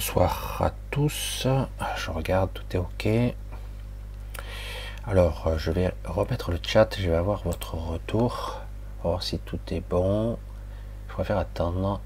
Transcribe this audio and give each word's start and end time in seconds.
Bonsoir 0.00 0.62
à 0.62 0.70
tous. 0.90 1.46
Je 1.98 2.10
regarde, 2.10 2.48
tout 2.54 2.64
est 2.72 2.78
OK. 2.78 3.06
Alors, 5.06 5.46
euh, 5.46 5.58
je 5.58 5.70
vais 5.70 5.92
remettre 6.06 6.50
le 6.50 6.58
chat. 6.66 6.96
Je 6.98 7.10
vais 7.10 7.16
avoir 7.16 7.42
votre 7.42 7.74
retour. 7.74 8.62
Voir 9.02 9.22
si 9.22 9.38
tout 9.40 9.60
est 9.68 9.82
bon. 9.82 10.38
Je 11.06 11.12
préfère 11.12 11.36
attendre. 11.36 12.00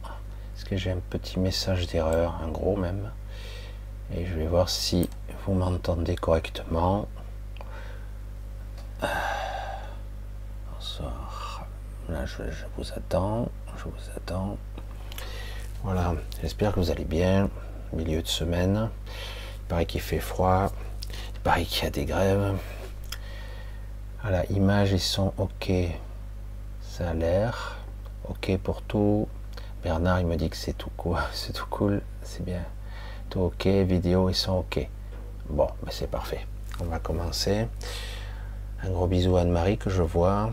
Est-ce 0.57 0.65
que 0.65 0.77
j'ai 0.77 0.91
un 0.91 0.99
petit 1.09 1.39
message 1.39 1.87
d'erreur? 1.87 2.41
Un 2.43 2.49
gros 2.49 2.75
même. 2.75 3.13
Et 4.13 4.27
je 4.27 4.35
vais 4.35 4.49
voir 4.49 4.69
si 4.69 5.09
vous 5.47 5.55
m'entendez 5.55 6.17
correctement. 6.17 7.07
Bonsoir. 10.73 11.69
Là, 12.09 12.27
je, 12.27 12.43
je 12.51 12.65
vous 12.77 12.91
attends. 12.91 13.49
Je 13.77 13.85
vous 13.85 14.11
attends. 14.17 14.59
Voilà, 15.85 16.15
j'espère 16.41 16.73
que 16.73 16.81
vous 16.81 16.91
allez 16.91 17.05
bien 17.05 17.49
milieu 17.95 18.23
de 18.23 18.29
semaine. 18.29 18.91
Il 19.07 19.69
paraît 19.69 19.87
qu'il 19.87 20.01
fait 20.01 20.21
froid. 20.21 20.73
Il 21.35 21.41
paraît 21.41 21.65
qu'il 21.65 21.85
y 21.85 21.87
a 21.87 21.91
des 21.91 22.05
grèves. 22.05 22.55
Voilà, 24.23 24.45
images 24.47 24.93
et 24.93 24.99
son 24.99 25.33
ok. 25.39 25.71
Ça 26.81 27.11
a 27.11 27.15
l'air. 27.15 27.79
Ok 28.29 28.57
pour 28.63 28.83
tout. 28.83 29.29
Bernard, 29.83 30.21
il 30.21 30.27
me 30.27 30.37
dit 30.37 30.49
que 30.49 30.57
c'est 30.57 30.73
tout 30.73 30.91
cool. 30.97 31.19
C'est 31.33 31.53
tout 31.53 31.67
cool. 31.69 32.03
C'est 32.23 32.45
bien. 32.45 32.63
Tout 33.29 33.41
ok. 33.41 33.67
Vidéo 33.67 34.31
et 34.31 34.35
son 34.35 34.59
ok. 34.59 34.89
Bon, 35.51 35.69
c'est 35.91 36.11
parfait. 36.11 36.47
On 36.81 36.85
va 36.85 36.99
commencer. 36.99 37.69
Un 38.83 38.91
gros 38.91 39.07
bisou 39.07 39.37
à 39.37 39.43
Anne-Marie 39.43 39.77
que 39.77 39.91
je 39.91 40.03
vois. 40.03 40.51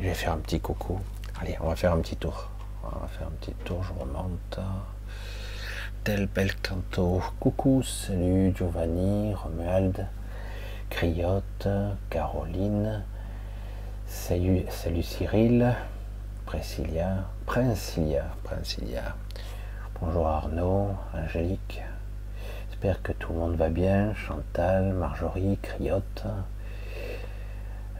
Je 0.00 0.04
vais 0.04 0.14
faire 0.14 0.32
un 0.32 0.38
petit 0.38 0.60
coucou. 0.60 0.98
Allez, 1.40 1.56
on 1.60 1.68
va 1.68 1.76
faire 1.76 1.92
un 1.92 1.98
petit 1.98 2.16
tour. 2.16 2.48
On 2.82 2.98
va 2.98 3.06
faire 3.06 3.26
un 3.26 3.32
petit 3.40 3.52
tour. 3.64 3.82
Je 3.84 3.92
remonte 4.00 4.58
tel 6.04 6.26
bel 6.26 6.52
canto. 6.60 7.22
Coucou, 7.40 7.82
salut 7.82 8.54
Giovanni, 8.54 9.32
Romuald, 9.32 10.06
Criotte, 10.90 11.96
Caroline, 12.10 13.02
salut, 14.06 14.66
salut 14.68 15.02
Cyril, 15.02 15.74
Priscilla, 16.44 17.24
Princilia, 17.46 18.24
Princilia. 18.42 19.16
Bonjour 19.98 20.26
Arnaud, 20.26 20.90
Angélique. 21.14 21.82
J'espère 22.68 23.00
que 23.02 23.12
tout 23.12 23.32
le 23.32 23.38
monde 23.38 23.56
va 23.56 23.70
bien. 23.70 24.12
Chantal, 24.12 24.92
Marjorie, 24.92 25.58
Criotte. 25.62 26.26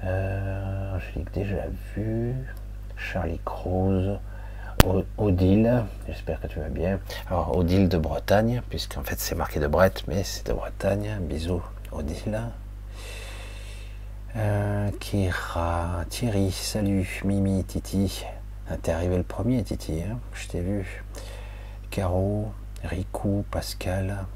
Euh, 0.04 0.97
Angélique 0.97 1.32
déjà 1.32 1.65
vu. 1.97 2.34
Charlie 2.98 3.41
Cruz. 3.47 4.19
Odile, 5.17 5.84
j'espère 6.06 6.41
que 6.41 6.47
tu 6.47 6.59
vas 6.59 6.69
bien. 6.69 7.00
Alors, 7.31 7.56
Odile 7.56 7.89
de 7.89 7.97
Bretagne, 7.97 8.61
puisqu'en 8.69 9.03
fait 9.03 9.19
c'est 9.19 9.34
marqué 9.34 9.59
de 9.59 9.67
Brette, 9.67 10.05
mais 10.09 10.22
c'est 10.25 10.47
de 10.47 10.53
Bretagne. 10.53 11.19
Bisous, 11.22 11.62
Odile. 11.91 12.41
Euh, 14.37 14.91
Kira, 15.00 16.05
Thierry, 16.11 16.50
salut, 16.50 17.22
Mimi, 17.25 17.65
Titi. 17.65 18.25
Ah, 18.69 18.77
t'es 18.77 18.93
arrivé 18.93 19.17
le 19.17 19.22
premier, 19.22 19.62
Titi, 19.62 20.03
hein 20.03 20.19
je 20.34 20.49
t'ai 20.49 20.61
vu. 20.61 21.05
Caro, 21.91 22.53
Ricou, 22.83 23.45
Pascal. 23.51 24.27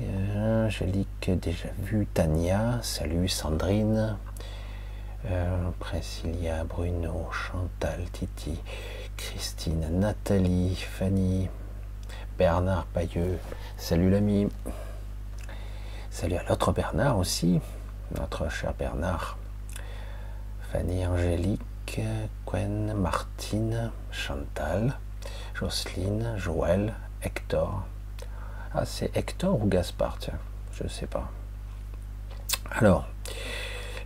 Euh, 0.00 0.66
Angélique, 0.66 1.30
déjà 1.42 1.68
vu. 1.78 2.06
Tania, 2.06 2.78
salut, 2.82 3.28
Sandrine. 3.28 4.16
Euh, 5.30 5.70
Priscilla, 5.78 6.64
Bruno, 6.64 7.28
Chantal, 7.30 8.04
Titi, 8.12 8.58
Christine, 9.18 9.98
Nathalie, 9.98 10.74
Fanny, 10.74 11.50
Bernard 12.38 12.86
Pailleux. 12.86 13.38
Salut 13.76 14.08
l'ami. 14.08 14.48
Salut 16.10 16.36
à 16.36 16.44
l'autre 16.44 16.72
Bernard 16.72 17.18
aussi, 17.18 17.60
notre 18.16 18.48
cher 18.48 18.72
Bernard. 18.72 19.36
Fanny, 20.72 21.06
Angélique, 21.06 22.00
Gwen, 22.46 22.94
Martine, 22.94 23.90
Chantal, 24.10 24.96
Jocelyne, 25.52 26.36
Joël, 26.38 26.94
Hector. 27.22 27.82
Ah, 28.72 28.86
c'est 28.86 29.14
Hector 29.14 29.60
ou 29.62 29.66
Gaspard, 29.66 30.16
tiens, 30.20 30.38
je 30.72 30.84
ne 30.84 30.88
sais 30.88 31.06
pas. 31.06 31.30
Alors, 32.70 33.06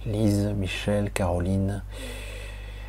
Lise, 0.07 0.53
Michel, 0.57 1.11
Caroline. 1.13 1.83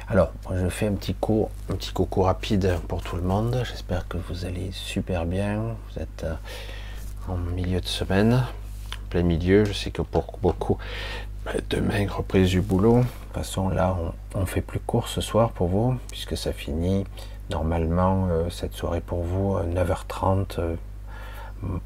Alors, 0.08 0.32
je 0.52 0.68
fais 0.68 0.88
un 0.88 0.94
petit 0.94 1.14
cours, 1.14 1.52
un 1.70 1.76
petit 1.76 1.92
coucou 1.92 2.24
rapide 2.24 2.78
pour 2.88 3.04
tout 3.04 3.16
le 3.16 3.22
monde. 3.22 3.62
J'espère 3.66 4.08
que 4.08 4.18
vous 4.18 4.46
allez 4.46 4.72
super 4.72 5.26
bien. 5.26 5.76
Vous 5.90 6.02
êtes 6.02 6.24
euh, 6.24 6.34
en 7.28 7.38
milieu 7.38 7.80
de 7.82 7.86
semaine, 7.86 8.44
plein 9.12 9.22
milieu. 9.22 9.64
Je 9.64 9.74
sais 9.74 9.92
que 9.92 10.02
pour 10.02 10.40
beaucoup, 10.42 10.78
bah, 11.46 11.52
demain, 11.70 12.08
reprise 12.10 12.50
du 12.50 12.62
boulot. 12.62 12.98
De 12.98 13.04
toute 13.04 13.34
façon, 13.34 13.70
là, 13.70 13.96
on, 14.34 14.46
fait 14.48 14.62
plus 14.62 14.80
court 14.80 15.08
ce 15.08 15.22
soir 15.22 15.52
pour 15.52 15.68
vous, 15.68 15.96
puisque 16.10 16.36
ça 16.36 16.52
finit 16.52 17.06
normalement 17.52 18.28
euh, 18.32 18.50
cette 18.50 18.74
soirée 18.74 19.02
pour 19.02 19.22
vous, 19.22 19.58
9h30, 19.60 20.60
euh, 20.60 20.76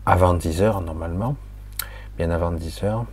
avant 0.05 0.35
10h 0.35 0.85
normalement, 0.85 1.35
bien 2.17 2.31
avant 2.31 2.53
10h. 2.53 3.05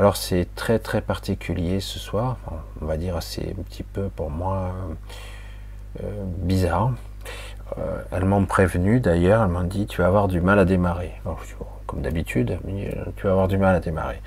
Alors 0.00 0.16
c'est 0.16 0.48
très 0.54 0.78
très 0.78 1.02
particulier 1.02 1.80
ce 1.80 1.98
soir, 1.98 2.38
on 2.80 2.86
va 2.86 2.96
dire 2.96 3.22
c'est 3.22 3.50
un 3.50 3.62
petit 3.62 3.82
peu 3.82 4.08
pour 4.08 4.30
moi 4.30 4.72
euh, 6.02 6.24
bizarre. 6.38 6.92
Euh, 7.76 8.00
elles 8.10 8.24
m'ont 8.24 8.46
prévenu 8.46 9.00
d'ailleurs, 9.00 9.42
elles 9.42 9.50
m'ont 9.50 9.62
dit 9.62 9.86
tu 9.86 10.00
vas 10.00 10.06
avoir 10.06 10.26
du 10.26 10.40
mal 10.40 10.58
à 10.58 10.64
démarrer. 10.64 11.12
comme 11.86 12.00
d'habitude, 12.00 12.58
euh, 12.66 13.04
tu 13.14 13.26
vas 13.26 13.32
avoir 13.32 13.46
du 13.46 13.58
mal 13.58 13.76
à 13.76 13.80
démarrer. 13.80 14.22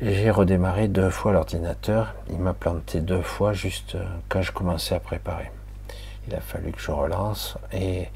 J'ai 0.00 0.30
redémarré 0.30 0.88
deux 0.88 1.10
fois 1.10 1.32
l'ordinateur, 1.32 2.14
il 2.30 2.38
m'a 2.38 2.54
planté 2.54 3.02
deux 3.02 3.20
fois 3.20 3.52
juste 3.52 3.98
quand 4.30 4.40
je 4.40 4.52
commençais 4.52 4.94
à 4.94 5.00
préparer. 5.00 5.50
Il 6.28 6.34
a 6.34 6.40
fallu 6.40 6.72
que 6.72 6.80
je 6.80 6.90
relance 6.90 7.58
et 7.74 8.08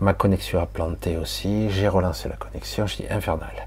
ma 0.00 0.12
connexion 0.12 0.60
a 0.60 0.66
planté 0.66 1.16
aussi, 1.16 1.70
j'ai 1.70 1.88
relancé 1.88 2.28
la 2.28 2.36
connexion, 2.36 2.86
je 2.86 2.96
dis 2.96 3.06
infernal. 3.08 3.66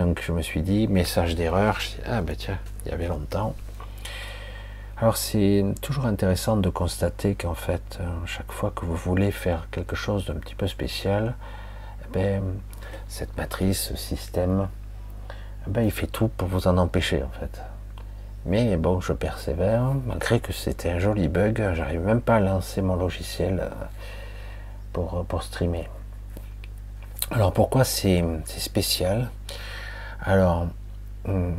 Donc 0.00 0.22
je 0.26 0.32
me 0.32 0.40
suis 0.40 0.62
dit, 0.62 0.88
message 0.88 1.34
d'erreur, 1.34 1.78
ah 2.06 2.22
ben 2.22 2.34
tiens, 2.34 2.58
il 2.84 2.90
y 2.90 2.94
avait 2.94 3.06
longtemps. 3.06 3.54
Alors 4.96 5.18
c'est 5.18 5.62
toujours 5.82 6.06
intéressant 6.06 6.56
de 6.56 6.70
constater 6.70 7.34
qu'en 7.34 7.54
fait, 7.54 7.98
euh, 8.00 8.06
chaque 8.24 8.50
fois 8.50 8.72
que 8.74 8.86
vous 8.86 8.96
voulez 8.96 9.30
faire 9.30 9.68
quelque 9.70 9.96
chose 9.96 10.24
d'un 10.24 10.36
petit 10.36 10.54
peu 10.54 10.66
spécial, 10.68 11.34
eh 12.02 12.12
ben, 12.14 12.42
cette 13.08 13.36
matrice, 13.36 13.88
ce 13.90 13.96
système, 13.96 14.68
eh 15.66 15.70
ben, 15.70 15.82
il 15.82 15.90
fait 15.90 16.06
tout 16.06 16.28
pour 16.28 16.48
vous 16.48 16.66
en 16.66 16.78
empêcher 16.78 17.22
en 17.22 17.38
fait. 17.38 17.60
Mais 18.46 18.78
bon, 18.78 19.02
je 19.02 19.12
persévère, 19.12 19.82
malgré 20.06 20.40
que 20.40 20.54
c'était 20.54 20.88
un 20.88 20.98
joli 20.98 21.28
bug, 21.28 21.62
j'arrive 21.74 22.00
même 22.00 22.22
pas 22.22 22.36
à 22.36 22.40
lancer 22.40 22.80
mon 22.80 22.96
logiciel 22.96 23.60
euh, 23.60 23.68
pour, 24.94 25.26
pour 25.26 25.42
streamer. 25.42 25.90
Alors 27.30 27.52
pourquoi 27.52 27.84
c'est 27.84 28.24
spécial? 28.46 29.28
Alors, 30.22 30.66
hmm, 31.24 31.52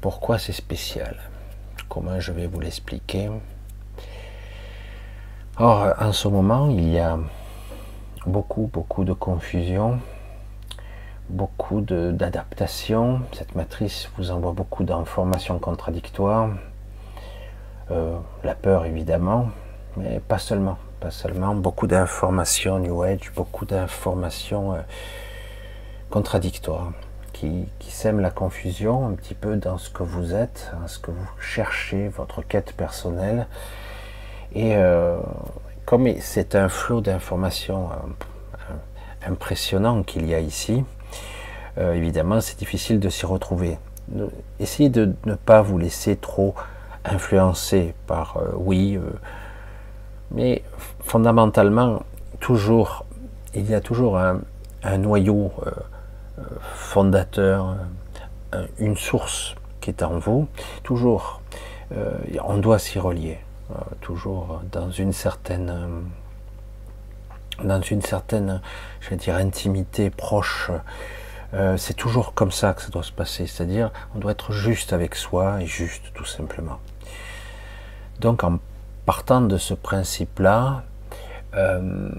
pourquoi 0.00 0.38
c'est 0.38 0.52
spécial? 0.52 1.16
Comment 1.88 2.20
je 2.20 2.32
vais 2.32 2.46
vous 2.46 2.60
l'expliquer? 2.60 3.30
Or, 5.58 5.94
en 5.98 6.12
ce 6.12 6.28
moment, 6.28 6.68
il 6.68 6.88
y 6.90 6.98
a 6.98 7.18
beaucoup, 8.26 8.68
beaucoup 8.70 9.04
de 9.04 9.14
confusion, 9.14 10.00
beaucoup 11.30 11.80
d'adaptation. 11.80 13.22
Cette 13.32 13.54
matrice 13.54 14.10
vous 14.18 14.30
envoie 14.30 14.52
beaucoup 14.52 14.84
d'informations 14.84 15.58
contradictoires. 15.58 16.50
Euh, 17.90 18.18
la 18.44 18.54
peur, 18.54 18.84
évidemment, 18.84 19.48
mais 19.96 20.20
pas 20.20 20.38
seulement. 20.38 20.76
Pas 21.00 21.10
seulement. 21.10 21.54
Beaucoup 21.54 21.86
d'informations 21.86 22.78
New 22.78 23.02
Age, 23.02 23.32
beaucoup 23.34 23.64
d'informations... 23.64 24.74
Euh, 24.74 24.80
contradictoire, 26.10 26.92
qui, 27.32 27.66
sème 27.88 28.20
la 28.20 28.30
confusion 28.30 29.06
un 29.06 29.12
petit 29.12 29.34
peu 29.34 29.56
dans 29.56 29.78
ce 29.78 29.88
que 29.88 30.02
vous 30.02 30.34
êtes, 30.34 30.70
dans 30.78 30.86
ce 30.86 30.98
que 30.98 31.10
vous 31.10 31.28
cherchez, 31.40 32.08
votre 32.08 32.42
quête 32.42 32.72
personnelle. 32.72 33.46
Et 34.54 34.76
euh, 34.76 35.18
comme 35.86 36.06
c'est 36.20 36.54
un 36.54 36.68
flot 36.68 37.00
d'informations 37.00 37.88
euh, 37.90 38.74
impressionnant 39.26 40.02
qu'il 40.02 40.26
y 40.26 40.34
a 40.34 40.40
ici, 40.40 40.84
euh, 41.78 41.94
évidemment 41.94 42.40
c'est 42.40 42.58
difficile 42.58 43.00
de 43.00 43.08
s'y 43.08 43.24
retrouver. 43.24 43.78
Essayez 44.60 44.90
de 44.90 45.14
ne 45.24 45.34
pas 45.34 45.62
vous 45.62 45.78
laisser 45.78 46.16
trop 46.16 46.54
influencer 47.04 47.94
par 48.06 48.38
oui, 48.56 48.98
mais 50.30 50.62
fondamentalement, 51.00 52.02
toujours, 52.40 53.04
il 53.54 53.68
y 53.70 53.74
a 53.74 53.80
toujours 53.80 54.18
un, 54.18 54.40
un 54.82 54.98
noyau 54.98 55.50
fondateur, 56.60 57.76
euh, 58.54 58.66
une 58.78 58.96
source 58.96 59.54
qui 59.80 59.90
est 59.90 60.02
en 60.02 60.18
vous, 60.18 60.48
toujours, 60.82 61.40
euh, 61.92 62.18
on 62.44 62.58
doit 62.58 62.78
s'y 62.78 62.98
relier, 62.98 63.38
euh, 63.70 63.74
toujours 64.00 64.62
dans 64.72 64.90
une 64.90 65.12
certaine 65.12 66.04
dans 67.62 67.80
une 67.80 68.02
certaine, 68.02 68.60
je 69.00 69.14
dire, 69.14 69.36
intimité 69.36 70.10
proche. 70.10 70.70
Euh, 71.54 71.76
c'est 71.76 71.94
toujours 71.94 72.34
comme 72.34 72.52
ça 72.52 72.74
que 72.74 72.82
ça 72.82 72.88
doit 72.88 73.02
se 73.02 73.12
passer, 73.12 73.46
c'est-à-dire 73.46 73.90
on 74.14 74.18
doit 74.18 74.32
être 74.32 74.52
juste 74.52 74.92
avec 74.92 75.14
soi 75.14 75.62
et 75.62 75.66
juste 75.66 76.12
tout 76.14 76.24
simplement. 76.24 76.78
Donc 78.20 78.44
en 78.44 78.58
partant 79.04 79.40
de 79.40 79.56
ce 79.56 79.72
principe-là, 79.72 80.82
euh, 81.54 82.10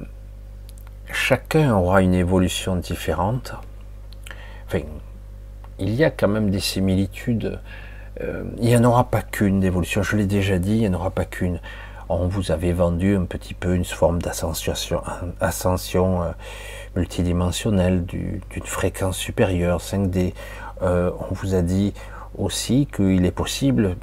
chacun 1.12 1.76
aura 1.76 2.02
une 2.02 2.14
évolution 2.14 2.78
différente. 2.78 3.54
Enfin, 4.68 4.82
il 5.80 5.96
y 5.96 6.04
a 6.04 6.12
quand 6.12 6.28
même 6.28 6.50
des 6.50 6.60
similitudes. 6.60 7.60
Euh, 8.22 8.44
il 8.58 8.68
n'y 8.68 8.76
en 8.76 8.84
aura 8.84 9.06
pas 9.06 9.22
qu'une 9.22 9.60
d'évolution. 9.60 10.04
Je 10.04 10.18
l'ai 10.18 10.26
déjà 10.26 10.60
dit, 10.60 10.76
il 10.76 10.80
n'y 10.80 10.88
en 10.88 10.94
aura 10.94 11.12
pas 11.12 11.26
qu'une. 11.26 11.62
On 12.10 12.28
vous 12.28 12.52
avait 12.52 12.72
vendu 12.72 13.16
un 13.16 13.26
petit 13.26 13.54
peu 13.54 13.76
une 13.76 13.86
forme 13.86 14.22
d'ascension 14.22 14.74
ascension, 15.42 16.24
euh, 16.24 16.32
multidimensionnelle 16.96 18.06
d'une 18.06 18.42
fréquence 18.64 19.18
supérieure, 19.18 19.82
5D. 19.82 20.34
Euh, 20.82 21.12
on 21.30 21.34
vous 21.34 21.54
a 21.54 21.62
dit 21.62 21.94
aussi 22.38 22.88
qu'il 22.94 23.26
est 23.26 23.32
possible, 23.32 23.96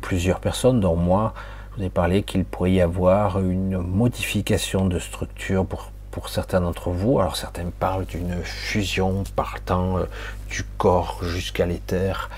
plusieurs 0.00 0.40
personnes, 0.40 0.80
dont 0.80 0.96
moi, 0.96 1.34
je 1.72 1.78
vous 1.78 1.86
ai 1.86 1.90
parlé 1.90 2.22
qu'il 2.22 2.44
pourrait 2.44 2.72
y 2.72 2.80
avoir 2.80 3.38
une 3.40 3.78
modification 3.78 4.86
de 4.86 4.98
structure 4.98 5.66
pour 5.66 5.91
pour 6.12 6.28
certains 6.28 6.60
d'entre 6.60 6.90
vous. 6.90 7.18
Alors 7.18 7.34
certains 7.36 7.70
parlent 7.70 8.04
d'une 8.04 8.40
fusion 8.44 9.24
partant 9.34 9.98
euh, 9.98 10.04
du 10.48 10.62
corps 10.78 11.18
jusqu'à 11.24 11.66
l'éther. 11.66 12.30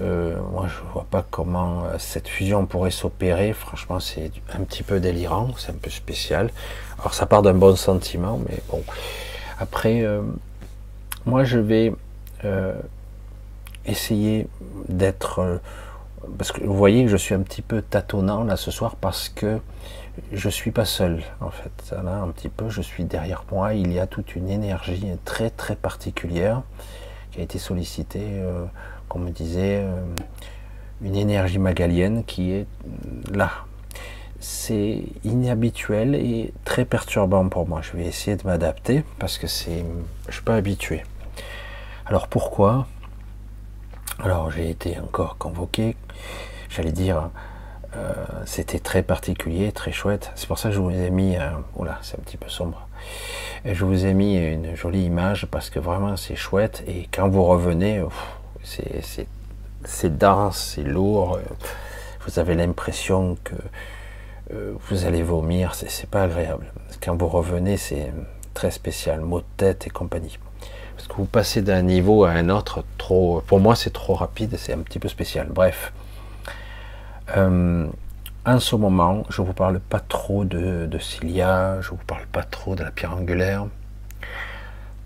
Euh, 0.00 0.36
moi, 0.52 0.68
je 0.68 0.92
vois 0.92 1.06
pas 1.10 1.26
comment 1.28 1.86
euh, 1.86 1.96
cette 1.98 2.28
fusion 2.28 2.66
pourrait 2.66 2.92
s'opérer. 2.92 3.52
Franchement, 3.52 3.98
c'est 3.98 4.30
un 4.54 4.62
petit 4.62 4.84
peu 4.84 5.00
délirant, 5.00 5.48
c'est 5.58 5.72
un 5.72 5.80
peu 5.80 5.90
spécial. 5.90 6.50
Alors, 7.00 7.14
ça 7.14 7.26
part 7.26 7.42
d'un 7.42 7.54
bon 7.54 7.74
sentiment, 7.74 8.38
mais 8.48 8.58
bon. 8.68 8.84
Après, 9.58 10.06
moi, 11.26 11.44
je 11.44 11.58
vais 11.58 11.92
essayer 13.84 14.46
d'être, 14.88 15.60
parce 16.36 16.52
que 16.52 16.62
vous 16.62 16.76
voyez 16.76 17.04
que 17.04 17.10
je 17.10 17.16
suis 17.16 17.34
un 17.34 17.40
petit 17.40 17.62
peu 17.62 17.82
tâtonnant 17.82 18.44
là 18.44 18.56
ce 18.56 18.70
soir 18.70 18.96
parce 18.96 19.28
que 19.28 19.60
je 20.32 20.48
suis 20.48 20.70
pas 20.70 20.84
seul 20.84 21.22
en 21.40 21.50
fait. 21.50 21.94
Un 21.94 22.28
petit 22.28 22.48
peu, 22.48 22.68
je 22.68 22.82
suis 22.82 23.04
derrière 23.04 23.44
moi. 23.50 23.74
Il 23.74 23.92
y 23.92 23.98
a 23.98 24.06
toute 24.06 24.36
une 24.36 24.48
énergie 24.48 25.06
très 25.24 25.50
très 25.50 25.76
particulière 25.76 26.62
qui 27.30 27.40
a 27.40 27.42
été 27.42 27.58
sollicitée, 27.58 28.24
euh, 28.24 28.64
comme 29.08 29.24
me 29.24 29.30
disait, 29.30 29.82
euh, 29.82 30.02
une 31.00 31.16
énergie 31.16 31.58
magalienne 31.58 32.24
qui 32.24 32.52
est 32.52 32.66
là. 33.32 33.50
C'est 34.40 35.04
inhabituel 35.22 36.14
et 36.14 36.52
très 36.64 36.84
perturbant 36.84 37.48
pour 37.48 37.68
moi. 37.68 37.80
Je 37.82 37.96
vais 37.96 38.06
essayer 38.06 38.36
de 38.36 38.46
m'adapter 38.46 39.04
parce 39.18 39.38
que 39.38 39.46
c'est, 39.46 39.84
je 40.28 40.32
suis 40.32 40.42
pas 40.42 40.56
habitué. 40.56 41.02
Alors 42.06 42.26
pourquoi? 42.26 42.86
Alors 44.22 44.50
j'ai 44.50 44.68
été 44.68 44.98
encore 44.98 45.38
convoqué. 45.38 45.96
J'allais 46.68 46.92
dire 46.92 47.30
euh, 47.96 48.12
c'était 48.44 48.78
très 48.78 49.02
particulier, 49.02 49.72
très 49.72 49.92
chouette. 49.92 50.30
C'est 50.34 50.46
pour 50.46 50.58
ça 50.58 50.68
que 50.68 50.74
je 50.74 50.80
vous 50.80 50.90
ai 50.90 51.10
mis, 51.10 51.36
euh, 51.36 51.50
oula, 51.76 51.98
c'est 52.02 52.18
un 52.18 52.22
petit 52.22 52.36
peu 52.36 52.48
sombre. 52.48 52.86
je 53.64 53.84
vous 53.84 54.04
ai 54.04 54.12
mis 54.12 54.36
une 54.36 54.76
jolie 54.76 55.04
image 55.04 55.46
parce 55.46 55.70
que 55.70 55.78
vraiment 55.78 56.18
c'est 56.18 56.36
chouette. 56.36 56.84
Et 56.86 57.08
quand 57.12 57.28
vous 57.30 57.44
revenez, 57.44 58.04
c'est 58.62 60.18
dense, 60.18 60.74
c'est 60.74 60.84
lourd. 60.84 61.38
Vous 62.26 62.38
avez 62.38 62.54
l'impression 62.54 63.38
que 63.42 63.54
euh, 64.52 64.74
vous 64.88 65.06
allez 65.06 65.22
vomir. 65.22 65.74
C'est 65.74 66.10
pas 66.10 66.24
agréable. 66.24 66.66
Quand 67.02 67.16
vous 67.16 67.28
revenez, 67.28 67.78
c'est 67.78 68.12
très 68.52 68.70
spécial, 68.70 69.20
mot 69.22 69.40
de 69.40 69.46
tête 69.56 69.86
et 69.86 69.90
compagnie. 69.90 70.38
Vous 71.16 71.24
passez 71.24 71.62
d'un 71.62 71.82
niveau 71.82 72.24
à 72.24 72.30
un 72.30 72.48
autre 72.48 72.84
trop. 72.98 73.42
Pour 73.46 73.60
moi, 73.60 73.74
c'est 73.76 73.92
trop 73.92 74.14
rapide. 74.14 74.56
C'est 74.56 74.72
un 74.72 74.78
petit 74.78 74.98
peu 74.98 75.08
spécial. 75.08 75.48
Bref. 75.50 75.92
Euh, 77.36 77.86
en 78.46 78.58
ce 78.58 78.74
moment, 78.74 79.24
je 79.28 79.42
ne 79.42 79.46
vous 79.46 79.52
parle 79.52 79.80
pas 79.80 80.00
trop 80.00 80.44
de, 80.44 80.88
Cilia, 80.98 81.80
je 81.80 81.92
ne 81.92 81.96
vous 81.96 82.04
parle 82.06 82.26
pas 82.26 82.42
trop 82.42 82.74
de 82.74 82.82
la 82.82 82.90
pierre 82.90 83.14
angulaire, 83.14 83.66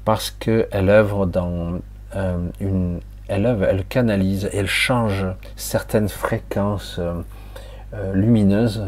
parce 0.04 0.30
qu'elle 0.30 0.88
œuvre 0.88 1.26
dans 1.26 1.80
euh, 2.16 2.38
une. 2.60 3.00
Elle 3.26 3.46
œuvre, 3.46 3.64
elle 3.64 3.84
canalise, 3.86 4.50
elle 4.52 4.66
change 4.66 5.24
certaines 5.56 6.10
fréquences 6.10 7.00
euh, 7.00 8.12
lumineuses 8.12 8.84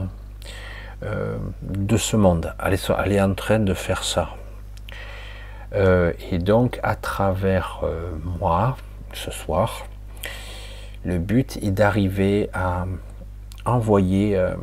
de 1.63 1.97
ce 1.97 2.17
monde. 2.17 2.55
Elle 2.63 2.75
est, 3.13 3.21
en 3.21 3.35
train 3.35 3.59
de 3.59 3.73
faire 3.73 4.05
ça. 4.05 4.31
Et 5.77 6.39
donc, 6.39 6.81
à 6.83 6.97
travers 6.97 7.83
moi, 8.41 8.77
ce 9.13 9.31
soir, 9.31 9.87
le 11.07 11.19
but 11.19 11.57
est 11.63 11.71
d'arriver 11.71 12.51
à 12.53 12.85
envoyer 13.65 14.37
euh, 14.37 14.55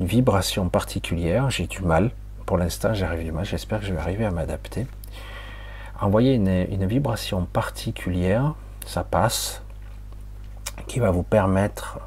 une 0.00 0.06
vibration 0.06 0.68
particulière. 0.68 1.50
J'ai 1.50 1.66
du 1.66 1.82
mal. 1.82 2.10
Pour 2.46 2.56
l'instant, 2.56 2.94
j'arrive 2.94 3.24
du 3.24 3.32
mal. 3.32 3.44
J'espère 3.44 3.80
que 3.80 3.86
je 3.86 3.92
vais 3.92 4.00
arriver 4.00 4.24
à 4.24 4.30
m'adapter. 4.30 4.86
Envoyer 6.00 6.34
une, 6.34 6.86
vibration 6.86 7.44
particulière, 7.44 8.54
ça 8.86 9.04
passe, 9.04 9.62
qui 10.86 10.98
va 10.98 11.10
vous 11.10 11.22
permettre 11.22 12.00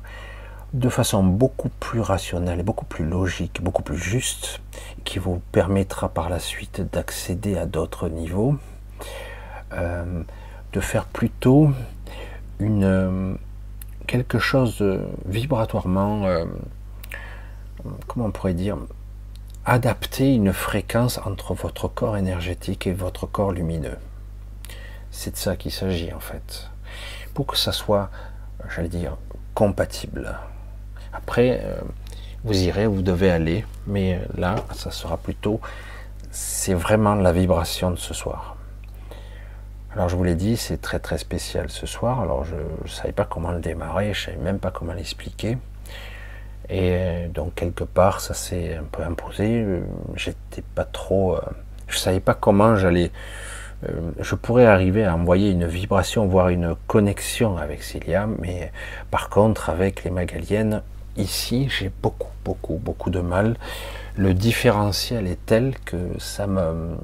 de 0.75 0.89
façon 0.89 1.23
beaucoup 1.23 1.69
plus 1.69 2.01
rationnelle, 2.01 2.61
beaucoup 2.61 2.83
plus 2.83 3.05
logique, 3.05 3.61
beaucoup 3.63 3.81
plus 3.81 3.97
juste, 3.97 4.59
qui 5.05 5.19
vous 5.19 5.41
permettra 5.53 6.09
par 6.09 6.29
la 6.29 6.39
suite 6.39 6.81
d'accéder 6.81 7.57
à 7.57 7.65
d'autres 7.65 8.09
niveaux, 8.09 8.57
euh, 9.73 10.21
de 10.73 10.79
faire 10.81 11.05
plutôt 11.05 11.71
une, 12.59 13.37
quelque 14.05 14.37
chose 14.37 14.79
de 14.79 14.99
vibratoirement, 15.25 16.25
euh, 16.25 16.43
comment 18.07 18.25
on 18.25 18.31
pourrait 18.31 18.53
dire, 18.53 18.77
adapter 19.65 20.35
une 20.35 20.51
fréquence 20.51 21.19
entre 21.25 21.53
votre 21.53 21.87
corps 21.87 22.17
énergétique 22.17 22.85
et 22.85 22.93
votre 22.93 23.27
corps 23.27 23.53
lumineux. 23.53 23.97
C'est 25.09 25.31
de 25.31 25.37
ça 25.37 25.55
qu'il 25.55 25.71
s'agit 25.71 26.11
en 26.11 26.19
fait. 26.19 26.69
Pour 27.33 27.47
que 27.47 27.55
ça 27.55 27.71
soit, 27.71 28.09
j'allais 28.75 28.89
dire, 28.89 29.15
compatible. 29.53 30.37
Après, 31.15 31.61
euh, 31.63 31.75
vous 32.43 32.63
irez, 32.63 32.87
vous 32.87 33.01
devez 33.01 33.31
aller, 33.31 33.65
mais 33.87 34.19
là, 34.37 34.55
ça 34.73 34.91
sera 34.91 35.17
plutôt, 35.17 35.59
c'est 36.31 36.73
vraiment 36.73 37.15
la 37.15 37.31
vibration 37.31 37.91
de 37.91 37.95
ce 37.95 38.13
soir. 38.13 38.55
Alors 39.95 40.09
je 40.09 40.17
vous 40.17 40.25
l'ai 40.25 40.35
dit, 40.35 40.57
c'est 40.57 40.81
très 40.81 40.99
très 40.99 41.17
spécial 41.17 41.69
ce 41.69 41.87
soir. 41.87 42.19
Alors 42.19 42.43
je 42.43 42.55
ne 42.55 42.89
savais 42.89 43.13
pas 43.13 43.23
comment 43.23 43.51
le 43.51 43.61
démarrer, 43.61 44.13
je 44.13 44.29
ne 44.29 44.33
savais 44.33 44.43
même 44.43 44.59
pas 44.59 44.69
comment 44.69 44.91
l'expliquer. 44.91 45.57
Et 46.67 46.97
euh, 46.97 47.27
donc 47.29 47.55
quelque 47.55 47.85
part, 47.85 48.19
ça 48.19 48.33
s'est 48.33 48.75
un 48.75 48.83
peu 48.83 49.03
imposé. 49.03 49.65
J'étais 50.15 50.63
pas 50.75 50.83
trop, 50.83 51.35
euh, 51.35 51.41
je 51.87 51.97
savais 51.97 52.19
pas 52.19 52.33
comment 52.33 52.75
j'allais. 52.75 53.11
Euh, 53.87 54.11
je 54.19 54.35
pourrais 54.35 54.65
arriver 54.65 55.05
à 55.05 55.15
envoyer 55.15 55.51
une 55.51 55.65
vibration, 55.65 56.27
voire 56.27 56.49
une 56.49 56.75
connexion 56.87 57.57
avec 57.57 57.81
Cilia, 57.81 58.27
mais 58.39 58.73
par 59.11 59.29
contre 59.29 59.69
avec 59.69 60.03
les 60.03 60.11
Magaliennes, 60.11 60.81
ici, 61.17 61.67
j'ai 61.69 61.91
beaucoup, 62.01 62.31
beaucoup, 62.43 62.75
beaucoup 62.75 63.09
de 63.09 63.19
mal. 63.19 63.57
Le 64.15 64.33
différentiel 64.33 65.27
est 65.27 65.45
tel 65.45 65.75
que 65.85 65.97
ça 66.19 66.47
me 66.47 66.95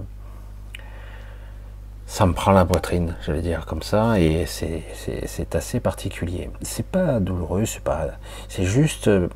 ça 2.11 2.25
me 2.25 2.33
prend 2.33 2.51
la 2.51 2.65
poitrine, 2.65 3.15
je 3.21 3.31
vais 3.31 3.41
dire 3.41 3.65
comme 3.65 3.81
ça, 3.81 4.19
et 4.19 4.45
c'est 4.45 5.55
assez 5.55 5.79
particulier. 5.79 6.49
C'est 6.61 6.85
pas 6.85 7.21
douloureux, 7.21 7.65
c'est 7.65 7.83
pas, 7.83 8.07
c'est 8.49 8.65
juste 8.65 9.07
euh, 9.07 9.29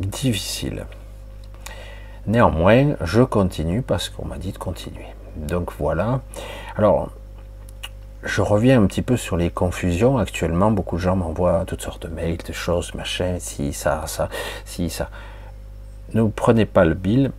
difficile. 0.00 0.86
Néanmoins, 2.26 2.96
je 3.00 3.22
continue 3.22 3.80
parce 3.80 4.08
qu'on 4.08 4.26
m'a 4.26 4.38
dit 4.38 4.50
de 4.50 4.58
continuer. 4.58 5.06
Donc 5.36 5.70
voilà. 5.78 6.20
Alors, 6.76 7.10
je 8.22 8.42
reviens 8.42 8.82
un 8.82 8.86
petit 8.86 9.02
peu 9.02 9.16
sur 9.16 9.36
les 9.36 9.50
confusions. 9.50 10.18
Actuellement, 10.18 10.70
beaucoup 10.70 10.96
de 10.96 11.00
gens 11.00 11.16
m'envoient 11.16 11.64
toutes 11.66 11.82
sortes 11.82 12.06
de 12.06 12.14
mails, 12.14 12.38
de 12.46 12.52
choses, 12.52 12.94
machin, 12.94 13.36
si 13.38 13.72
ça, 13.72 14.04
ça, 14.06 14.28
si 14.64 14.90
ça. 14.90 15.10
Ne 16.14 16.24
prenez 16.24 16.66
pas 16.66 16.84
le 16.84 16.94
bill, 16.94 17.32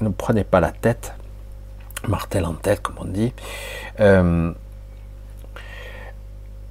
ne 0.00 0.08
prenez 0.08 0.44
pas 0.44 0.60
la 0.60 0.72
tête 0.72 1.12
martel 2.08 2.44
en 2.44 2.54
tête, 2.54 2.80
comme 2.80 2.96
on 2.98 3.04
dit. 3.04 3.32
Euh, 4.00 4.52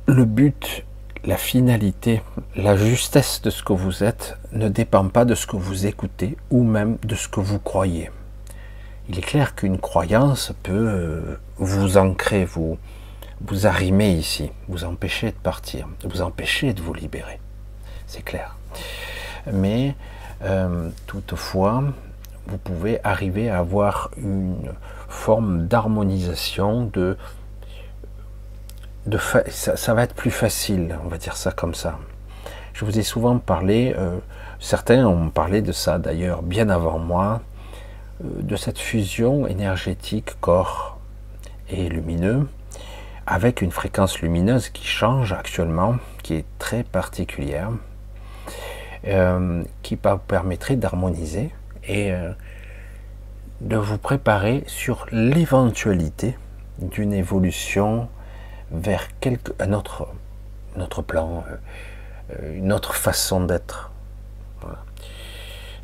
le 0.08 0.26
but, 0.26 0.86
la 1.24 1.38
finalité, 1.38 2.22
la 2.56 2.76
justesse 2.78 3.42
de 3.42 3.50
ce 3.50 3.64
que 3.64 3.74
vous 3.74 4.04
êtes 4.04 4.38
ne 4.52 4.70
dépend 4.70 5.08
pas 5.08 5.26
de 5.26 5.36
ce 5.36 5.48
que 5.48 5.56
vous 5.56 5.86
écoutez 5.86 6.38
ou 6.52 6.64
même 6.64 6.98
de 7.04 7.16
ce 7.16 7.28
que 7.28 7.40
vous 7.40 7.60
croyez. 7.60 8.12
Il 9.10 9.18
est 9.18 9.24
clair 9.24 9.56
qu'une 9.56 9.78
croyance 9.78 10.54
peut 10.64 10.72
euh, 10.74 11.40
vous 11.58 11.98
ancrer, 11.98 12.46
vous, 12.46 12.78
vous 13.42 13.68
arrimer 13.68 14.12
ici, 14.12 14.52
vous 14.68 14.84
empêcher 14.86 15.32
de 15.32 15.38
partir, 15.38 15.88
vous 16.04 16.22
empêcher 16.22 16.74
de 16.74 16.82
vous 16.82 16.94
libérer. 16.94 17.40
C'est 18.08 18.24
clair. 18.24 18.56
Mais 19.52 19.96
euh, 20.44 20.90
toutefois, 21.08 21.84
vous 22.48 22.58
pouvez 22.58 23.00
arriver 23.04 23.50
à 23.50 23.60
avoir 23.60 24.12
une 24.18 24.74
forme 25.08 25.68
d'harmonisation, 25.68 26.86
de, 26.86 27.18
de 29.06 29.20
ça, 29.50 29.94
va 29.94 30.04
être 30.04 30.16
plus 30.16 30.32
facile, 30.32 30.98
on 31.04 31.08
va 31.08 31.18
dire 31.18 31.38
ça 31.38 31.52
comme 31.52 31.76
ça. 31.76 32.00
Je 32.74 32.86
vous 32.86 33.00
ai 33.00 33.04
souvent 33.04 33.38
parlé, 33.38 33.94
euh, 33.98 34.18
certains 34.60 35.06
ont 35.06 35.30
parlé 35.30 35.62
de 35.62 35.72
ça 35.72 35.98
d'ailleurs 35.98 36.42
bien 36.42 36.70
avant 36.70 37.00
moi, 37.00 37.42
euh, 38.24 38.42
de 38.42 38.56
cette 38.56 38.80
fusion 38.80 39.48
énergétique 39.48 40.40
corps 40.42 41.00
et 41.70 41.88
lumineux, 41.90 42.48
avec 43.28 43.62
une 43.62 43.72
fréquence 43.72 44.20
lumineuse 44.20 44.70
qui 44.70 44.86
change 44.86 45.34
actuellement, 45.34 45.96
qui 46.22 46.36
est 46.36 46.46
très 46.60 46.84
particulière, 46.84 47.72
euh, 49.08 49.64
qui 49.82 49.98
permettrait 49.98 50.76
d'harmoniser 50.76 51.52
et 51.88 52.12
euh, 52.12 52.32
de 53.62 53.78
vous 53.78 53.98
préparer 53.98 54.64
sur 54.68 55.08
l'éventualité 55.12 56.38
d'une 56.80 57.14
évolution 57.14 58.10
vers 58.72 59.08
quelque, 59.20 59.54
un, 59.60 59.74
autre, 59.74 60.08
plan, 61.02 61.44
euh, 62.32 62.58
une 62.58 62.74
autre 62.74 62.96
façon 62.96 63.44
d'être. 63.44 63.92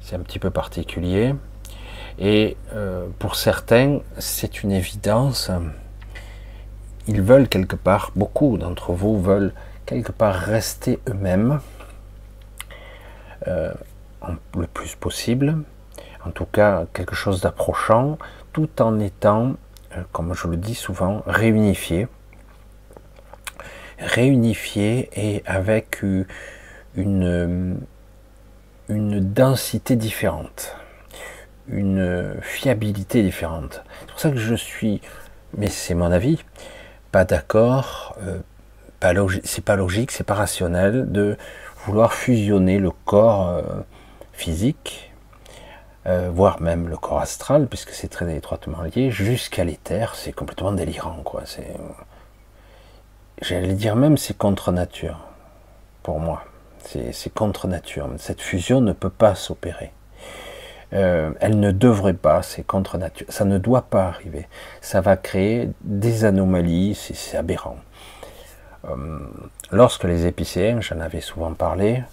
C'est 0.02 0.16
un 0.16 0.20
petit 0.20 0.40
peu 0.40 0.50
particulier. 0.50 1.36
Et 2.20 2.58
pour 3.20 3.36
certains, 3.36 4.00
c'est 4.18 4.64
une 4.64 4.72
évidence. 4.72 5.50
Ils 7.08 7.22
veulent 7.22 7.48
quelque 7.48 7.76
part, 7.76 8.12
beaucoup 8.16 8.58
d'entre 8.58 8.94
vous 8.94 9.20
veulent 9.20 9.54
quelque 9.86 10.12
part 10.12 10.36
rester 10.36 11.00
eux-mêmes 11.10 11.60
euh, 13.48 13.74
le 14.56 14.68
plus 14.68 14.96
possible, 14.96 15.58
en 16.24 16.32
tout 16.32 16.46
cas 16.46 16.86
quelque 16.94 17.16
chose 17.16 17.42
d'approchant, 17.42 18.20
tout 18.54 18.82
en 18.82 19.00
étant, 19.00 19.56
euh, 19.98 20.04
comme 20.12 20.34
je 20.36 20.48
le 20.48 20.58
dis 20.58 20.76
souvent, 20.76 21.24
réunifié. 21.26 22.08
Réunifié 23.98 25.10
et 25.14 25.44
avec 25.46 26.04
une, 26.96 27.78
une 28.90 29.20
densité 29.34 29.96
différente, 29.96 30.76
une 31.68 32.36
fiabilité 32.42 33.22
différente. 33.22 33.84
C'est 34.00 34.08
pour 34.10 34.20
ça 34.20 34.32
que 34.32 34.38
je 34.38 34.56
suis, 34.56 35.02
mais 35.56 35.68
c'est 35.68 35.94
mon 35.94 36.12
avis, 36.12 36.44
pas 37.12 37.26
d'accord, 37.26 38.16
euh, 38.24 38.40
c'est 39.44 39.64
pas 39.64 39.76
logique, 39.76 40.12
c'est 40.12 40.24
pas 40.24 40.36
rationnel 40.36 41.12
de 41.12 41.38
vouloir 41.86 42.14
fusionner 42.14 42.80
le 42.80 42.92
corps 42.92 43.50
euh, 43.50 43.62
physique, 44.32 45.12
euh, 46.06 46.30
voire 46.34 46.62
même 46.62 46.88
le 46.88 46.98
corps 46.98 47.20
astral, 47.20 47.68
puisque 47.68 47.92
c'est 47.92 48.08
très 48.08 48.36
étroitement 48.36 48.82
lié, 48.84 49.12
jusqu'à 49.12 49.64
l'éther, 49.64 50.16
c'est 50.16 50.32
complètement 50.32 50.72
délirant, 50.72 51.22
quoi. 51.24 51.44
J'allais 53.42 53.74
dire 53.74 53.96
même, 53.96 54.18
c'est 54.18 54.38
contre 54.38 54.72
nature, 54.72 55.20
pour 56.04 56.20
moi. 56.20 56.44
C'est 56.84 57.34
contre 57.34 57.68
nature. 57.68 58.10
Cette 58.18 58.42
fusion 58.42 58.82
ne 58.82 58.92
peut 58.92 59.10
pas 59.10 59.36
s'opérer. 59.36 59.92
Euh, 60.94 61.32
elle 61.40 61.60
ne 61.60 61.72
devrait 61.72 62.14
pas, 62.14 62.42
c'est 62.42 62.64
contre 62.64 62.98
nature. 62.98 63.26
Ça 63.30 63.46
ne 63.46 63.58
doit 63.58 63.84
pas 63.84 64.06
arriver. 64.06 64.48
Ça 64.82 65.02
va 65.02 65.16
créer 65.18 65.70
des 65.82 66.26
anomalies, 66.26 66.96
c'est 66.96 67.38
aberrant. 67.38 67.78
Euh, 68.86 69.20
lorsque 69.72 70.04
les 70.04 70.26
épicéens, 70.26 70.82
j'en 70.82 71.00
avais 71.00 71.22
souvent 71.22 71.54
parlé, 71.54 72.04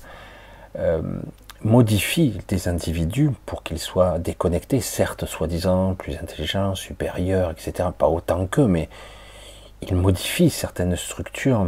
euh, 0.78 1.02
modifient 1.64 2.38
des 2.47 2.68
individus 2.68 3.30
pour 3.47 3.64
qu'ils 3.64 3.80
soient 3.80 4.18
déconnectés, 4.18 4.80
certes 4.80 5.26
soi-disant 5.26 5.94
plus 5.94 6.16
intelligents, 6.16 6.75
supérieurs, 6.76 7.50
etc., 7.50 7.88
pas 7.97 8.08
autant 8.08 8.47
qu'eux, 8.47 8.68
mais 8.68 8.88
ils 9.82 9.97
modifient 9.97 10.50
certaines 10.50 10.94
structures 10.94 11.66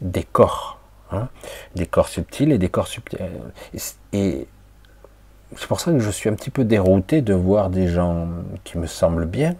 des 0.00 0.22
corps, 0.22 0.78
hein, 1.10 1.28
des 1.74 1.86
corps 1.86 2.08
subtils 2.08 2.52
et 2.52 2.58
des 2.58 2.68
corps 2.68 2.86
subtils. 2.86 3.18
Et 4.12 4.46
c'est 5.56 5.66
pour 5.66 5.80
ça 5.80 5.92
que 5.92 5.98
je 5.98 6.10
suis 6.10 6.28
un 6.28 6.34
petit 6.34 6.50
peu 6.50 6.64
dérouté 6.64 7.22
de 7.22 7.34
voir 7.34 7.70
des 7.70 7.88
gens 7.88 8.28
qui 8.64 8.78
me 8.78 8.86
semblent 8.86 9.26
bien, 9.26 9.54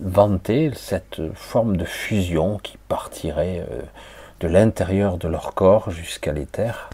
vanter 0.00 0.72
cette 0.74 1.20
forme 1.34 1.76
de 1.76 1.84
fusion 1.84 2.58
qui 2.58 2.78
partirait 2.88 3.66
euh, 3.70 3.82
de 4.40 4.48
l'intérieur 4.48 5.18
de 5.18 5.28
leur 5.28 5.54
corps 5.54 5.90
jusqu'à 5.90 6.32
l'éther. 6.32 6.90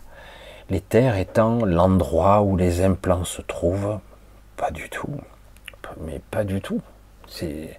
L'éther 0.71 1.17
étant 1.19 1.65
l'endroit 1.65 2.43
où 2.43 2.57
les 2.57 2.83
implants 2.83 3.25
se 3.25 3.43
trouvent. 3.43 3.99
Pas 4.57 4.71
du 4.71 4.89
tout. 4.89 5.21
Mais 6.01 6.21
pas 6.31 6.45
du 6.45 6.61
tout. 6.61 6.81
C'est 7.27 7.79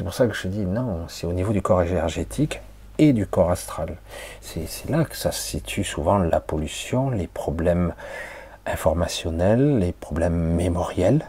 pour 0.00 0.14
ça 0.14 0.26
que 0.26 0.34
je 0.34 0.48
dis 0.48 0.64
non, 0.64 1.06
c'est 1.08 1.26
au 1.26 1.32
niveau 1.32 1.52
du 1.52 1.62
corps 1.62 1.82
énergétique 1.82 2.60
et 2.98 3.12
du 3.12 3.26
corps 3.26 3.50
astral. 3.50 3.96
C'est 4.40 4.88
là 4.88 5.04
que 5.04 5.16
ça 5.16 5.32
se 5.32 5.40
situe 5.40 5.84
souvent 5.84 6.18
la 6.18 6.40
pollution, 6.40 7.10
les 7.10 7.26
problèmes 7.26 7.94
informationnels, 8.66 9.78
les 9.78 9.92
problèmes 9.92 10.54
mémoriels, 10.54 11.24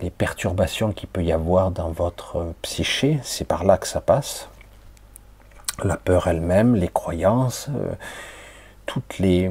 les 0.00 0.10
perturbations 0.10 0.92
qu'il 0.92 1.08
peut 1.08 1.22
y 1.22 1.32
avoir 1.32 1.70
dans 1.70 1.90
votre 1.90 2.52
psyché, 2.62 3.20
c'est 3.22 3.46
par 3.46 3.64
là 3.64 3.78
que 3.78 3.86
ça 3.86 4.00
passe. 4.00 4.48
La 5.84 5.96
peur 5.96 6.26
elle-même, 6.26 6.74
les 6.74 6.88
croyances, 6.88 7.68
euh, 7.68 7.92
toutes 8.84 9.18
les 9.18 9.50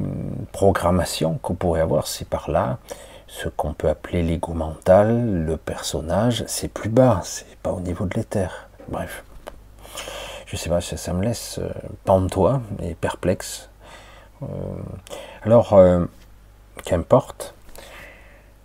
programmations 0.52 1.38
qu'on 1.38 1.54
pourrait 1.54 1.80
avoir, 1.80 2.06
c'est 2.06 2.28
par 2.28 2.50
là. 2.50 2.78
Ce 3.26 3.48
qu'on 3.48 3.72
peut 3.72 3.88
appeler 3.88 4.22
l'ego 4.22 4.52
mental, 4.52 5.44
le 5.44 5.56
personnage, 5.56 6.44
c'est 6.46 6.68
plus 6.68 6.90
bas, 6.90 7.22
c'est 7.24 7.56
pas 7.56 7.72
au 7.72 7.80
niveau 7.80 8.04
de 8.04 8.14
l'éther. 8.14 8.68
Bref, 8.88 9.24
je 10.52 10.56
sais 10.58 10.68
pas, 10.68 10.80
ça, 10.80 10.96
ça 10.96 11.12
me 11.14 11.24
laisse 11.24 11.58
euh, 11.58 11.70
pantois 12.04 12.60
et 12.82 12.94
perplexe. 12.94 13.70
Euh, 14.42 14.46
alors, 15.42 15.74
qu'importe, 16.84 17.54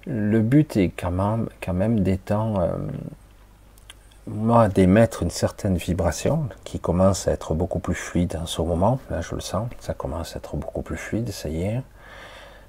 le 0.06 0.40
but 0.40 0.78
est 0.78 0.90
quand 0.90 1.12
même, 1.12 1.50
quand 1.62 1.74
même 1.74 2.04
euh, 2.06 2.78
moi, 4.26 4.70
d'émettre 4.70 5.24
une 5.24 5.30
certaine 5.30 5.76
vibration 5.76 6.48
qui 6.64 6.80
commence 6.80 7.28
à 7.28 7.32
être 7.32 7.54
beaucoup 7.54 7.80
plus 7.80 7.96
fluide 7.96 8.38
en 8.42 8.46
ce 8.46 8.62
moment. 8.62 9.00
Là, 9.10 9.22
je 9.22 9.36
le 9.36 9.42
sens, 9.42 9.70
ça 9.80 9.94
commence 9.94 10.36
à 10.36 10.40
être 10.40 10.56
beaucoup 10.56 10.82
plus 10.82 10.98
fluide, 10.98 11.30
ça 11.32 11.50
y 11.50 11.64
est. 11.64 11.82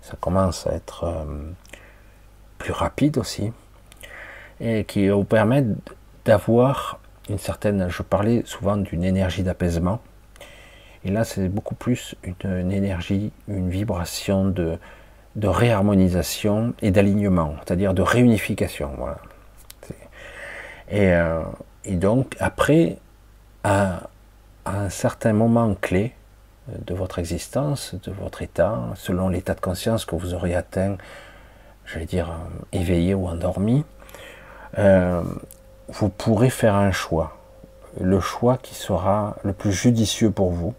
Ça 0.03 0.17
commence 0.21 0.67
à 0.67 0.73
être 0.73 1.05
euh, 1.05 1.53
plus 2.59 2.73
rapide 2.73 3.19
aussi. 3.19 3.53
Et 4.61 4.85
qui 4.85 5.09
vous 5.09 5.25
permet 5.25 5.65
d'avoir 6.25 6.99
une 7.29 7.39
certaine, 7.39 7.89
je 7.89 8.03
parlais 8.03 8.43
souvent 8.45 8.77
d'une 8.77 9.05
énergie 9.05 9.43
d'apaisement. 9.43 10.01
Et 11.05 11.11
là, 11.11 11.25
c'est 11.25 11.49
beaucoup 11.49 11.75
plus 11.75 12.15
une 12.43 12.73
énergie, 12.73 13.33
une 13.47 13.71
vibration 13.71 14.47
de, 14.47 14.79
réharmonisation 15.41 16.75
et 16.83 16.91
d'alignement, 16.91 17.55
c'est-à-dire 17.59 17.95
de 17.95 18.03
réunification. 18.03 18.91
Voilà. 18.99 19.19
Euh, 20.93 21.43
et, 21.85 21.95
donc, 21.95 22.37
après, 22.41 22.97
à, 23.63 24.09
un 24.67 24.91
certain 24.91 25.33
moment 25.33 25.75
clé 25.75 26.13
de 26.67 26.93
votre 26.95 27.19
existence, 27.19 27.95
de 28.03 28.11
votre 28.11 28.43
état, 28.43 28.79
selon 28.97 29.29
l'état 29.29 29.55
de 29.55 29.61
conscience 29.61 30.05
que 30.05 30.17
vous 30.17 30.35
aurez 30.35 30.55
atteint, 30.55 30.97
j'allais 31.87 32.05
dire 32.05 32.31
éveillé 32.73 33.15
ou 33.15 33.29
endormi, 33.29 33.85
euh, 34.77 35.23
vous 35.88 36.09
pourrez 36.09 36.50
faire 36.50 36.75
un 36.75 36.92
choix, 36.92 37.37
le 38.00 38.21
choix 38.21 38.59
qui 38.59 38.75
sera 38.75 39.37
le 39.42 39.52
plus 39.52 39.73
judicieux 39.73 40.30
pour 40.30 40.50
vous. 40.50 40.75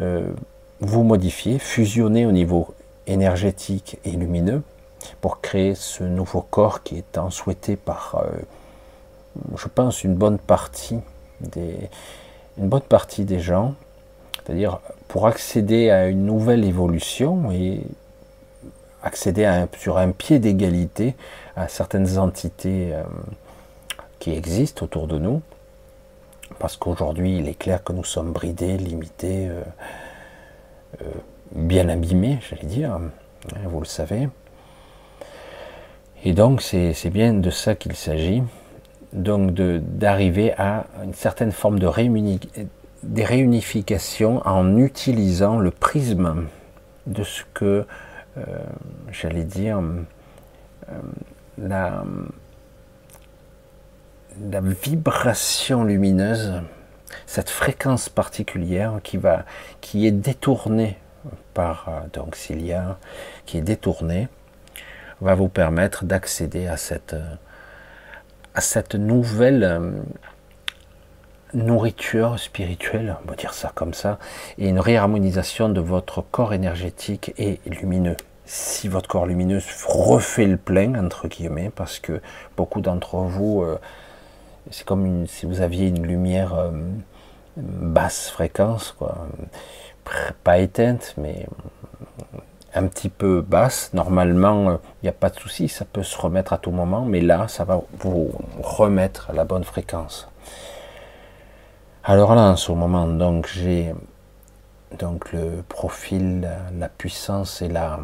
Euh, 0.00 0.32
vous 0.80 1.04
modifier, 1.04 1.58
fusionner 1.58 2.26
au 2.26 2.32
niveau 2.32 2.74
énergétique 3.06 3.98
et 4.04 4.10
lumineux 4.10 4.62
pour 5.20 5.40
créer 5.40 5.74
ce 5.74 6.04
nouveau 6.04 6.42
corps 6.42 6.82
qui 6.82 6.98
est 6.98 7.12
tant 7.12 7.30
souhaité 7.30 7.76
par, 7.76 8.16
euh, 8.22 8.28
je 9.56 9.68
pense, 9.68 10.04
une 10.04 10.14
bonne 10.14 10.38
partie 10.38 10.98
des, 11.40 11.88
une 12.58 12.68
bonne 12.68 12.82
partie 12.82 13.24
des 13.24 13.38
gens, 13.38 13.74
c'est-à-dire 14.44 14.80
pour 15.08 15.26
accéder 15.26 15.90
à 15.90 16.08
une 16.08 16.26
nouvelle 16.26 16.64
évolution 16.64 17.50
et 17.52 17.82
accéder 19.02 19.44
à 19.44 19.68
sur 19.78 19.98
un 19.98 20.10
pied 20.10 20.38
d'égalité 20.38 21.14
à 21.56 21.68
certaines 21.68 22.18
entités 22.18 22.94
euh, 22.94 23.02
qui 24.24 24.32
existent 24.32 24.86
autour 24.86 25.06
de 25.06 25.18
nous, 25.18 25.42
parce 26.58 26.78
qu'aujourd'hui 26.78 27.36
il 27.40 27.46
est 27.46 27.58
clair 27.58 27.84
que 27.84 27.92
nous 27.92 28.04
sommes 28.04 28.32
bridés, 28.32 28.78
limités, 28.78 29.50
euh, 29.50 29.62
bien 31.52 31.90
abîmé, 31.90 32.38
j'allais 32.48 32.64
dire, 32.64 32.94
hein, 32.94 33.10
vous 33.66 33.80
le 33.80 33.84
savez. 33.84 34.30
Et 36.24 36.32
donc 36.32 36.62
c'est 36.62 37.10
bien 37.10 37.34
de 37.34 37.50
ça 37.50 37.74
qu'il 37.74 37.94
s'agit, 37.94 38.42
donc 39.12 39.52
d'arriver 39.52 40.54
à 40.56 40.86
une 41.04 41.12
certaine 41.12 41.52
forme 41.52 41.78
de, 41.78 41.86
réunification 43.22 44.40
en 44.46 44.78
utilisant 44.78 45.58
le 45.58 45.70
prisme 45.70 46.46
de 47.06 47.24
ce 47.24 47.42
que 47.52 47.84
j'allais 49.12 49.44
dire, 49.44 49.82
la, 51.58 52.04
la 54.50 54.60
vibration 54.60 55.84
lumineuse, 55.84 56.62
cette 57.26 57.50
fréquence 57.50 58.08
particulière 58.08 59.00
qui, 59.02 59.16
va, 59.16 59.44
qui 59.80 60.06
est 60.06 60.12
détournée 60.12 60.98
par 61.54 61.88
donc 62.12 62.36
Cilia, 62.36 62.98
qui 63.46 63.58
est 63.58 63.62
détournée, 63.62 64.28
va 65.20 65.34
vous 65.34 65.48
permettre 65.48 66.04
d'accéder 66.04 66.66
à 66.66 66.76
cette, 66.76 67.16
à 68.54 68.60
cette 68.60 68.94
nouvelle 68.94 69.64
euh, 69.64 69.92
nourriture 71.54 72.38
spirituelle, 72.38 73.16
on 73.24 73.30
va 73.30 73.36
dire 73.36 73.54
ça 73.54 73.72
comme 73.74 73.94
ça, 73.94 74.18
et 74.58 74.68
une 74.68 74.80
réharmonisation 74.80 75.68
de 75.68 75.80
votre 75.80 76.22
corps 76.22 76.52
énergétique 76.52 77.32
et 77.38 77.60
lumineux. 77.66 78.16
Si 78.46 78.88
votre 78.88 79.08
corps 79.08 79.26
lumineux 79.26 79.60
refait 79.86 80.46
le 80.46 80.58
plein, 80.58 80.94
entre 80.96 81.28
guillemets, 81.28 81.70
parce 81.74 81.98
que 81.98 82.20
beaucoup 82.56 82.80
d'entre 82.80 83.16
vous, 83.16 83.62
euh, 83.62 83.78
c'est 84.70 84.84
comme 84.84 85.26
si 85.26 85.46
vous 85.46 85.60
aviez 85.60 85.88
une 85.88 86.06
lumière 86.06 86.54
euh, 86.54 86.70
basse 87.56 88.30
fréquence, 88.30 88.92
quoi, 88.92 89.26
pas 90.42 90.58
éteinte, 90.58 91.14
mais 91.16 91.46
un 92.74 92.86
petit 92.86 93.08
peu 93.08 93.40
basse, 93.40 93.90
normalement, 93.94 94.64
il 94.64 94.68
euh, 94.68 94.78
n'y 95.04 95.08
a 95.08 95.12
pas 95.12 95.30
de 95.30 95.38
souci, 95.38 95.68
ça 95.68 95.84
peut 95.84 96.02
se 96.02 96.18
remettre 96.18 96.52
à 96.52 96.58
tout 96.58 96.72
moment, 96.72 97.02
mais 97.02 97.20
là, 97.20 97.46
ça 97.48 97.64
va 97.64 97.80
vous 98.00 98.32
remettre 98.60 99.30
à 99.30 99.32
la 99.32 99.44
bonne 99.44 99.64
fréquence. 99.64 100.28
Alors 102.02 102.34
là, 102.34 102.50
en 102.50 102.56
ce 102.56 102.72
moment, 102.72 103.08
j'ai 103.46 103.94
le 105.32 105.62
profil, 105.62 106.48
la 106.78 106.88
puissance 106.88 107.62
et 107.62 107.68
la, 107.68 107.98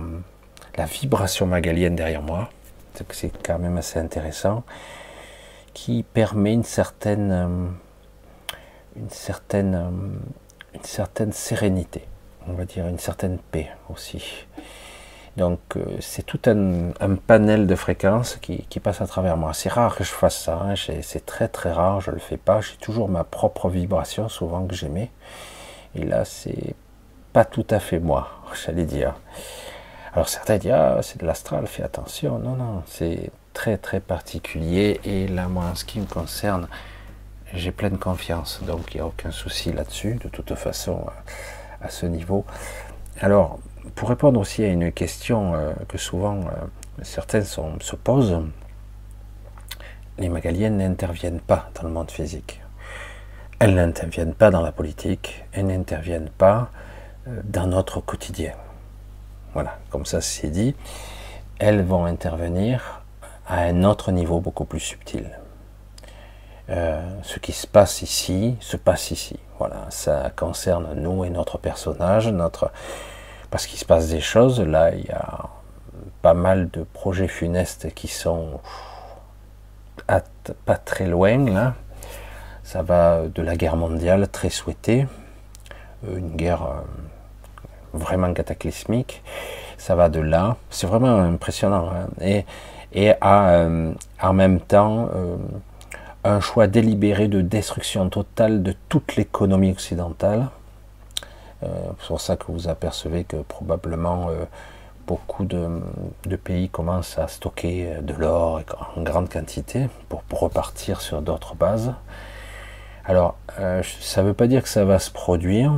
la 0.77 0.85
vibration 0.87 1.47
magalienne 1.47 1.97
derrière 1.97 2.23
moi, 2.23 2.49
c'est 3.11 3.33
quand 3.45 3.59
même 3.59 3.77
assez 3.77 3.99
intéressant, 3.99 4.63
qui 5.75 6.03
permet 6.03 6.53
une 6.53 6.65
certaine, 6.65 7.33
euh, 7.33 8.57
une 8.97 9.11
certaine, 9.11 9.75
euh, 9.75 10.75
une 10.75 10.85
certaine 10.85 11.33
sérénité 11.33 12.07
on 12.49 12.53
va 12.53 12.65
dire, 12.65 12.87
une 12.87 12.99
certaine 12.99 13.39
paix 13.39 13.71
aussi. 13.89 14.47
Donc 15.37 15.61
euh, 15.77 15.85
c'est 16.01 16.25
tout 16.25 16.41
un, 16.47 17.15
panel 17.27 17.67
de 17.67 17.75
fréquences 17.75 18.37
qui, 18.37 18.81
passe 18.81 19.01
à 19.01 19.07
travers 19.07 19.37
moi. 19.37 19.55
C'est 19.55 19.69
rare 19.69 19.95
que 19.97 20.05
je 20.05 20.11
fasse 20.11 20.39
ça, 20.39 20.61
hein. 20.61 20.75
c'est 20.77 21.25
très 21.25 21.49
très 21.49 21.73
rare, 21.73 22.01
je 22.01 22.11
ne 22.11 22.17
le 22.17 22.21
fais 22.21 22.37
pas. 22.37 22.61
J'ai 22.61 22.77
toujours 22.77 23.09
ma 23.09 23.25
propre 23.25 23.69
vibration, 23.69 24.29
souvent 24.29 24.67
que 24.67 24.75
j'aimais. 24.75 25.11
Et 25.95 26.05
là, 26.05 26.25
c'est 26.25 26.75
pas 27.33 27.45
tout 27.45 27.67
à 27.71 27.79
fait 27.79 28.01
moi, 28.01 28.29
j'allais 28.65 28.85
dire. 28.85 29.15
Alors 30.13 30.29
certains 30.29 30.59
disent, 30.59 30.73
ah, 30.73 30.99
c'est 31.03 31.21
de 31.21 31.27
l'astral, 31.27 31.67
fais 31.67 31.85
attention. 31.85 32.39
Non, 32.39 32.57
non, 32.57 32.83
c'est 32.87 33.31
très 33.61 33.77
très 33.77 34.01
particulier. 34.01 35.01
Et 35.05 35.29
là, 35.29 35.47
moi, 35.47 35.67
en 35.67 35.75
ce 35.75 35.85
qui 35.85 36.01
me 36.01 36.07
concerne, 36.07 36.67
j'ai 37.53 37.73
pleine 37.73 37.99
confiance. 37.99 38.63
Donc 38.67 38.95
il 38.95 38.97
n'y 38.97 39.01
a 39.03 39.07
aucun 39.07 39.31
souci 39.31 39.71
là-dessus. 39.71 40.15
De 40.15 40.31
toute 40.31 40.55
façon, 40.55 41.05
à 41.83 41.91
ce 41.91 42.07
niveau. 42.07 42.47
Alors, 43.21 43.59
pour 43.97 44.09
répondre 44.09 44.41
aussi 44.41 44.65
à 44.65 44.69
une 44.69 44.91
question 44.93 45.55
euh, 45.55 45.75
que 45.89 45.99
souvent 45.99 46.39
euh, 46.41 47.03
certains 47.03 47.43
se 47.43 47.97
posent, 47.97 48.41
les 50.17 50.31
magaliennes 50.31 50.79
n'interviennent 50.79 51.41
pas 51.41 51.69
dans 51.75 51.87
le 51.87 51.93
monde 51.93 52.11
physique. 52.11 52.63
Elles 53.59 53.75
n'interviennent 53.75 54.33
pas 54.33 54.51
dans 54.51 54.63
la 54.63 54.73
politique, 54.73 55.45
elles 55.53 55.67
n'interviennent 55.67 56.31
pas 56.31 56.71
euh, 57.29 57.43
dans 57.45 57.67
notre 57.67 58.01
quotidien. 58.01 58.55
Voilà, 59.53 59.79
comme 59.91 60.07
ça 60.07 60.23
c'est 60.23 60.49
dit, 60.49 60.75
elles 61.59 61.85
vont 61.85 62.07
intervenir 62.07 63.01
à 63.51 63.61
un 63.63 63.85
autre 63.85 64.13
niveau 64.13 64.41
beaucoup 64.41 64.65
plus 64.65 64.81
subtil. 64.81 65.31
ce 66.69 67.39
qui 67.41 67.53
se 67.53 67.67
passe 67.67 68.03
ici 68.03 68.57
se 68.61 68.77
passe 68.77 69.11
ici. 69.11 69.39
Voilà, 69.59 69.87
ça 69.91 70.31
concerne 70.35 70.95
nous 70.95 71.25
et 71.25 71.31
notre 71.31 71.59
personnage, 71.59 72.29
notre 72.29 72.71
parce 73.51 73.67
qu'il 73.67 73.79
se 73.79 73.85
passe 73.85 74.09
des 74.09 74.21
choses. 74.21 74.61
Là, 74.61 74.95
il 74.95 75.05
y 75.05 75.11
a 75.11 75.51
pas 76.23 76.35
mal 76.35 76.71
de 76.71 76.85
projets 76.85 77.29
funestes 77.29 77.93
qui 77.95 78.09
sont 78.09 78.61
pas 80.65 80.77
très 80.77 81.07
loin. 81.07 81.51
Là, 81.51 81.75
ça 82.63 82.83
va 82.83 83.23
de 83.27 83.43
la 83.43 83.57
guerre 83.57 83.77
mondiale 83.77 84.29
très 84.29 84.51
souhaitée, 84.51 85.07
euh, 86.07 86.19
une 86.19 86.37
guerre 86.37 86.63
euh, 86.63 86.81
vraiment 87.93 88.33
cataclysmique. 88.33 89.23
Ça 89.79 89.95
va 89.95 90.09
de 90.09 90.21
là. 90.21 90.57
C'est 90.71 90.87
vraiment 90.87 91.19
impressionnant. 91.21 91.91
Hein. 91.91 92.09
Et, 92.21 92.45
et 92.93 93.13
à, 93.21 93.51
euh, 93.51 93.93
en 94.21 94.33
même 94.33 94.61
temps 94.61 95.09
un 96.25 96.41
choix 96.41 96.67
délibéré 96.67 97.29
de 97.29 97.41
destruction 97.41 98.09
totale 98.09 98.63
de 98.63 98.75
toute 98.89 99.17
l'économie 99.17 99.73
occidentale. 99.73 100.49
Euh, 101.63 101.67
c'est 102.01 102.09
pour 102.09 102.21
ça 102.21 102.37
que 102.37 102.45
vous 102.49 102.69
apercevez 102.69 103.25
que 103.25 103.37
probablement 103.37 104.29
euh, 104.31 104.45
beaucoup 105.07 105.45
de, 105.45 105.81
pays 106.37 106.69
commencent 106.69 107.19
à 107.19 107.29
stocker 107.29 107.87
euh, 107.87 108.01
de 108.01 108.15
l'or 108.15 108.61
en 108.97 109.03
grande 109.03 109.31
quantité 109.31 109.89
pour, 110.09 110.23
repartir 110.31 111.01
sur 111.01 111.23
d'autres 111.23 111.55
bases. 111.55 111.95
Alors, 113.07 113.37
ça 113.57 114.23
ne 114.23 114.29
veut 114.29 114.35
pas 114.35 114.47
dire 114.47 114.63
que 114.63 114.69
ça 114.69 114.85
va 114.85 114.99
se 114.99 115.11
produire, 115.11 115.73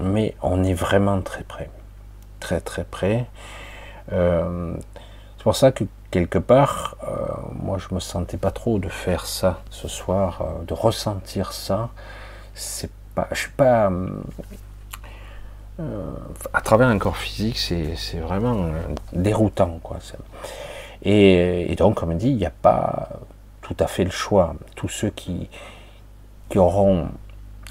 mais 0.00 0.34
on 0.42 0.64
est 0.64 0.74
vraiment 0.74 1.20
très 1.20 1.44
près. 1.44 1.70
Très 2.40 2.60
très 2.60 2.84
près. 2.84 3.26
c'est 4.10 5.42
pour 5.44 5.54
ça 5.54 5.70
que 5.70 5.84
quelque 6.12 6.38
part, 6.38 6.96
euh, 7.08 7.26
moi 7.60 7.78
je 7.78 7.92
me 7.92 7.98
sentais 7.98 8.36
pas 8.36 8.52
trop 8.52 8.78
de 8.78 8.88
faire 8.88 9.26
ça 9.26 9.62
ce 9.70 9.88
soir, 9.88 10.42
euh, 10.42 10.64
de 10.64 10.74
ressentir 10.74 11.52
ça. 11.52 11.88
C'est 12.54 12.90
pas, 13.16 13.26
je 13.32 13.40
suis 13.40 13.50
pas 13.50 13.90
euh, 15.80 16.12
à 16.52 16.60
travers 16.60 16.88
un 16.88 16.98
corps 16.98 17.16
physique, 17.16 17.58
c'est 17.58 18.18
vraiment 18.18 18.70
déroutant 19.12 19.80
quoi. 19.82 19.98
Et, 21.04 21.74
donc, 21.76 21.96
comme 21.96 22.16
dit, 22.16 22.28
il 22.28 22.36
n'y 22.36 22.46
a 22.46 22.50
pas 22.50 23.08
tout 23.60 23.76
à 23.80 23.88
fait 23.88 24.04
le 24.04 24.10
choix. 24.10 24.54
Tous 24.76 24.88
ceux 24.88 25.10
qui, 25.10 25.48
qui 26.48 26.58
auront 26.58 27.08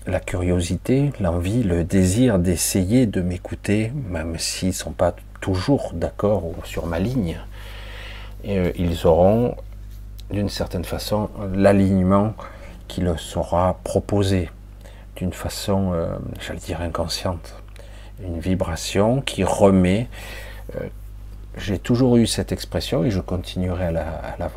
la 0.08 0.20
curiosité, 0.20 1.14
l'envie, 1.22 1.64
le 1.64 1.86
désir 1.86 2.40
d'essayer 2.40 3.06
de 3.06 3.22
m'écouter, 3.22 3.94
même 4.10 4.38
s'ils 4.38 4.70
ne 4.70 4.74
sont 4.74 4.92
pas 4.92 5.14
toujours 5.40 5.92
d'accord 5.94 6.44
sur 6.66 6.88
ma 6.88 7.00
ligne, 7.00 7.40
euh, 8.48 8.72
ils 8.76 9.06
auront 9.06 9.56
d'une 10.32 10.50
certaine 10.50 10.86
façon 10.86 11.30
l'alignement 11.54 12.34
qui 12.88 13.02
leur 13.02 13.20
sera 13.20 13.78
proposé 13.84 14.50
d'une 15.16 15.34
façon, 15.34 15.92
euh, 15.94 16.18
j'allais 16.40 16.60
dire, 16.60 16.82
inconsciente. 16.82 17.56
Une 18.24 18.40
vibration 18.40 19.22
qui 19.22 19.44
remet, 19.44 20.08
euh, 20.76 20.88
j'ai 21.58 21.80
toujours 21.80 22.18
eu 22.18 22.28
cette 22.28 22.52
expression 22.52 23.04
et 23.04 23.12
je 23.12 23.20
continuerai 23.20 23.86
à 23.86 23.92
la, 23.92 24.48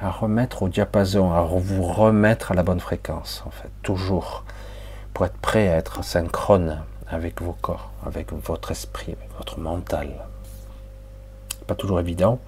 à 0.00 0.10
remettre 0.10 0.62
au 0.62 0.68
diapason, 0.68 1.32
à 1.32 1.42
vous 1.42 1.82
remettre 1.82 2.52
à 2.52 2.54
la 2.54 2.62
bonne 2.62 2.80
fréquence, 2.80 3.42
en 3.46 3.50
fait, 3.50 3.70
toujours, 3.82 4.44
pour 5.12 5.24
être 5.24 5.38
prêt 5.38 5.68
à 5.68 5.76
être 5.76 6.02
synchrone 6.04 6.82
avec 7.08 7.40
vos 7.40 7.52
corps, 7.52 7.90
avec 8.04 8.32
votre 8.32 8.72
esprit, 8.72 9.16
votre 9.38 9.60
mental. 9.60 10.08
Pas 11.66 11.74
toujours 11.74 12.00
évident, 12.00 12.38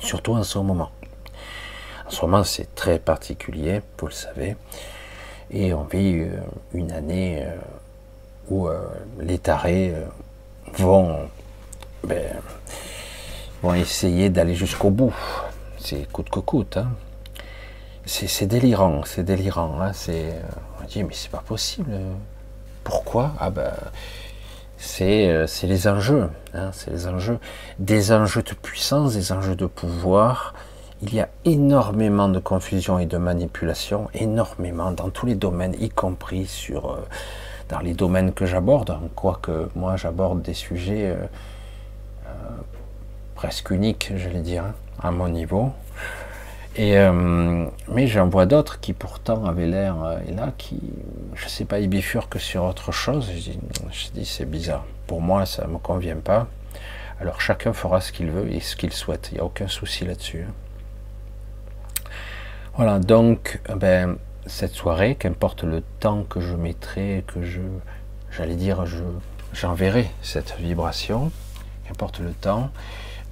surtout 0.00 0.34
en 0.34 0.44
ce 0.44 0.58
moment. 0.58 0.90
En 2.06 2.10
ce 2.10 2.24
moment, 2.24 2.44
c'est 2.44 2.74
très 2.74 2.98
particulier, 2.98 3.82
vous 3.98 4.06
le 4.06 4.12
savez, 4.12 4.56
et 5.50 5.74
on 5.74 5.84
vit 5.84 6.20
euh, 6.20 6.40
une 6.72 6.92
année 6.92 7.42
euh, 7.42 7.56
où 8.48 8.68
euh, 8.68 8.80
les 9.20 9.38
tarés 9.38 9.94
vont, 10.74 11.28
ben, 12.04 12.36
vont 13.62 13.74
essayer 13.74 14.30
d'aller 14.30 14.54
jusqu'au 14.54 14.90
bout. 14.90 15.14
C'est 15.78 16.10
coûte 16.10 16.30
que 16.30 16.40
coûte. 16.40 16.76
Hein. 16.76 16.90
C'est 18.06 18.46
délirant, 18.46 19.02
c'est 19.04 19.22
délirant. 19.22 19.80
Hein. 19.82 19.92
on 20.80 20.84
dit, 20.86 21.04
mais 21.04 21.12
c'est 21.12 21.30
pas 21.30 21.42
possible. 21.46 21.92
Pourquoi? 22.84 23.32
Ah 23.38 23.50
ben 23.50 23.70
c'est 24.78 25.48
les 25.64 25.88
enjeux, 25.88 26.30
hein, 26.54 26.70
c'est 26.72 26.90
les 26.90 27.06
enjeux, 27.08 27.38
des 27.78 28.12
enjeux 28.12 28.42
de 28.42 28.54
puissance, 28.54 29.14
des 29.14 29.32
enjeux 29.32 29.56
de 29.56 29.66
pouvoir. 29.66 30.54
Il 31.02 31.14
y 31.14 31.20
a 31.20 31.28
énormément 31.44 32.28
de 32.28 32.38
confusion 32.38 32.98
et 32.98 33.06
de 33.06 33.18
manipulation, 33.18 34.08
énormément 34.14 34.90
dans 34.92 35.10
tous 35.10 35.26
les 35.26 35.34
domaines, 35.34 35.74
y 35.80 35.88
compris 35.88 36.46
sur 36.46 36.90
euh, 36.90 36.96
dans 37.68 37.80
les 37.80 37.94
domaines 37.94 38.32
que 38.32 38.46
j'aborde. 38.46 38.98
Quoique 39.14 39.68
moi 39.74 39.96
j'aborde 39.96 40.42
des 40.42 40.54
sujets 40.54 41.06
euh, 41.06 41.26
presque 43.34 43.70
uniques, 43.70 44.12
j'allais 44.16 44.40
dire, 44.40 44.64
hein, 44.64 44.74
à 45.00 45.10
mon 45.10 45.28
niveau. 45.28 45.72
Euh, 46.78 47.66
mais 47.88 48.06
j'en 48.06 48.28
vois 48.28 48.46
d'autres 48.46 48.78
qui 48.78 48.92
pourtant 48.92 49.44
avaient 49.46 49.66
l'air, 49.66 50.02
euh, 50.04 50.18
et 50.28 50.32
là, 50.32 50.52
qui, 50.56 50.80
je 51.34 51.48
sais 51.48 51.64
pas, 51.64 51.80
ils 51.80 51.88
bifurquent 51.88 52.38
sur 52.38 52.64
autre 52.64 52.92
chose. 52.92 53.30
Je 53.90 54.10
dis, 54.10 54.24
c'est 54.24 54.48
bizarre. 54.48 54.84
Pour 55.06 55.20
moi, 55.20 55.44
ça 55.44 55.66
me 55.66 55.78
convient 55.78 56.16
pas. 56.16 56.46
Alors 57.20 57.40
chacun 57.40 57.72
fera 57.72 58.00
ce 58.00 58.12
qu'il 58.12 58.30
veut 58.30 58.52
et 58.52 58.60
ce 58.60 58.76
qu'il 58.76 58.92
souhaite. 58.92 59.30
Il 59.32 59.34
n'y 59.34 59.40
a 59.40 59.44
aucun 59.44 59.66
souci 59.66 60.04
là-dessus. 60.04 60.44
Voilà, 62.76 63.00
donc 63.00 63.60
ben, 63.74 64.16
cette 64.46 64.74
soirée, 64.74 65.16
qu'importe 65.16 65.64
le 65.64 65.82
temps 65.98 66.22
que 66.22 66.40
je 66.40 66.54
mettrai, 66.54 67.24
que 67.26 67.42
je, 67.42 67.60
j'allais 68.30 68.54
dire, 68.54 68.86
je, 68.86 69.02
j'enverrai 69.52 70.08
cette 70.22 70.54
vibration, 70.60 71.32
qu'importe 71.86 72.20
le 72.20 72.30
temps, 72.30 72.70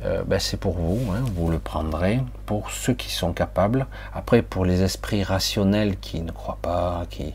euh, 0.05 0.23
ben, 0.25 0.39
c'est 0.39 0.59
pour 0.59 0.75
vous, 0.75 1.11
hein, 1.13 1.25
vous 1.35 1.51
le 1.51 1.59
prendrez, 1.59 2.21
pour 2.45 2.71
ceux 2.71 2.95
qui 2.95 3.11
sont 3.11 3.33
capables. 3.33 3.87
Après, 4.15 4.43
pour 4.43 4.65
les 4.65 4.83
esprits 4.83 5.23
rationnels 5.23 5.99
qui 5.99 6.21
ne 6.21 6.33
croient 6.33 6.59
pas, 6.61 7.05
qui, 7.09 7.35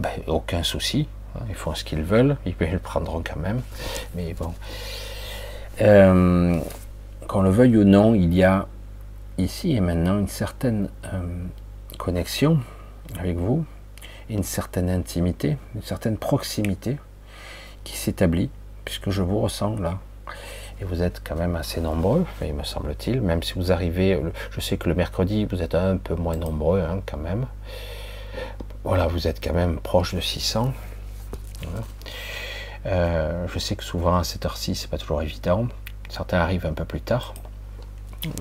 ben, 0.00 0.10
aucun 0.26 0.62
souci, 0.62 1.08
ils 1.48 1.54
font 1.54 1.74
ce 1.74 1.84
qu'ils 1.84 2.02
veulent, 2.02 2.36
ils 2.46 2.54
le 2.58 2.78
prendront 2.78 3.22
quand 3.22 3.38
même. 3.38 3.60
Mais 4.14 4.34
bon, 4.34 4.54
euh, 5.82 6.58
qu'on 7.28 7.42
le 7.42 7.50
veuille 7.50 7.76
ou 7.76 7.84
non, 7.84 8.14
il 8.14 8.32
y 8.34 8.44
a 8.44 8.66
ici 9.38 9.72
et 9.72 9.80
maintenant 9.80 10.18
une 10.18 10.28
certaine 10.28 10.88
euh, 11.12 11.20
connexion 11.98 12.60
avec 13.18 13.36
vous, 13.36 13.64
une 14.28 14.42
certaine 14.42 14.88
intimité, 14.88 15.56
une 15.74 15.82
certaine 15.82 16.16
proximité 16.16 16.98
qui 17.82 17.96
s'établit, 17.96 18.50
puisque 18.84 19.10
je 19.10 19.22
vous 19.22 19.40
ressens 19.40 19.76
là. 19.76 19.98
Et 20.80 20.84
vous 20.84 21.02
êtes 21.02 21.22
quand 21.24 21.36
même 21.36 21.56
assez 21.56 21.80
nombreux, 21.80 22.26
il 22.42 22.54
me 22.54 22.64
semble-t-il, 22.64 23.20
même 23.20 23.42
si 23.42 23.54
vous 23.54 23.70
arrivez, 23.70 24.20
je 24.50 24.60
sais 24.60 24.76
que 24.76 24.88
le 24.88 24.94
mercredi, 24.94 25.44
vous 25.44 25.62
êtes 25.62 25.74
un 25.74 25.96
peu 25.96 26.14
moins 26.14 26.36
nombreux 26.36 26.80
hein, 26.80 27.00
quand 27.06 27.18
même. 27.18 27.46
Voilà, 28.82 29.06
vous 29.06 29.28
êtes 29.28 29.42
quand 29.42 29.54
même 29.54 29.78
proche 29.78 30.14
de 30.14 30.20
600. 30.20 30.72
Euh, 32.86 33.46
je 33.48 33.58
sais 33.58 33.76
que 33.76 33.84
souvent 33.84 34.16
à 34.16 34.24
cette 34.24 34.44
heure-ci, 34.44 34.74
c'est 34.74 34.90
pas 34.90 34.98
toujours 34.98 35.22
évident. 35.22 35.68
Certains 36.08 36.38
arrivent 36.38 36.66
un 36.66 36.72
peu 36.74 36.84
plus 36.84 37.00
tard. 37.00 37.34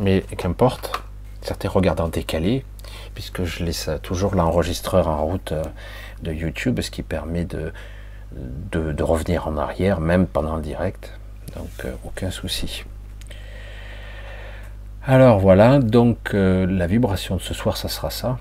Mais 0.02 0.22
qu'importe, 0.38 1.04
certains 1.41 1.69
regardent 1.69 2.02
en 2.02 2.08
décalé, 2.10 2.65
puisque 3.13 3.43
je 3.43 3.63
laisse 3.63 3.89
toujours 4.02 4.36
l'enregistreur 4.36 5.08
en 5.08 5.26
route 5.26 5.52
euh, 5.52 5.63
de 6.22 6.32
YouTube, 6.32 6.80
ce 6.82 6.91
qui 6.91 7.04
permet 7.04 7.46
de, 7.46 7.72
revenir 9.02 9.48
en 9.48 9.58
arrière, 9.58 10.00
même 10.00 10.28
pendant 10.28 10.56
le 10.56 10.62
direct. 10.62 11.13
Donc 11.56 11.86
euh, 11.86 11.94
aucun 12.06 12.32
souci. 12.32 12.84
Alors 15.06 15.39
voilà, 15.39 15.80
donc 15.80 16.34
euh, 16.34 16.66
la 16.66 16.88
vibration 16.88 17.36
de 17.36 17.42
ce 17.42 17.54
soir, 17.54 17.78
ça 17.78 17.89
sera 17.89 18.10
ça. 18.10 18.38